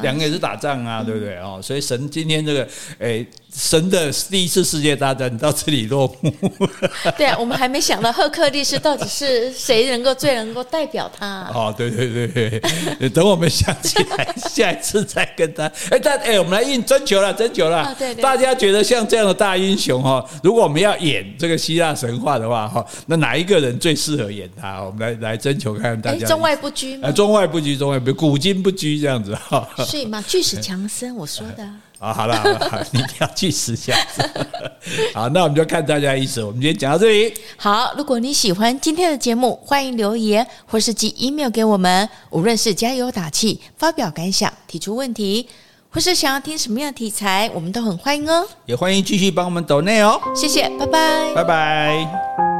[0.00, 1.60] 两个也是打仗啊，对不对哦？
[1.60, 3.26] 所以神今天这个，哎。
[3.54, 6.32] 神的第一次世界大战到这里落幕。
[7.18, 11.50] 对啊，我们还没想到赫克力士到底是谁能够最能够代表他，啊。
[11.54, 15.64] 哦，对对对，等我们想起来，下一次再跟他。
[15.90, 17.94] 哎，但哎，我们来应征求了，征求了。
[17.98, 18.22] 对对。
[18.22, 24.82] 大家觉得像这样的大英雄哈，如果我们要演这个希腊神话的话哈，那哪一个人最适合演他？
[24.82, 26.26] 我们来来征求看看大家。
[26.26, 27.12] 中外不拘吗？
[27.12, 29.68] 中外不拘，中外不拘，古今不拘这样子哈。
[29.86, 30.24] 是吗？
[30.26, 31.68] 巨石强森，我说的。
[32.02, 33.96] 啊，好了好了， 你一定要去试下。
[35.14, 36.42] 好，那我们就看大家意思。
[36.42, 37.32] 我们今天讲到这里。
[37.56, 42.08] 好，如果你喜欢今天的节目，欢迎留言或是寄 email 给我们。
[42.30, 45.48] 无论是加油打气、发表感想、提出问题，
[45.90, 48.44] 或是想要听什么样的题材，我们都很欢迎哦。
[48.66, 50.20] 也欢迎继续帮我们抖内哦。
[50.34, 52.51] 谢谢，拜拜，拜拜。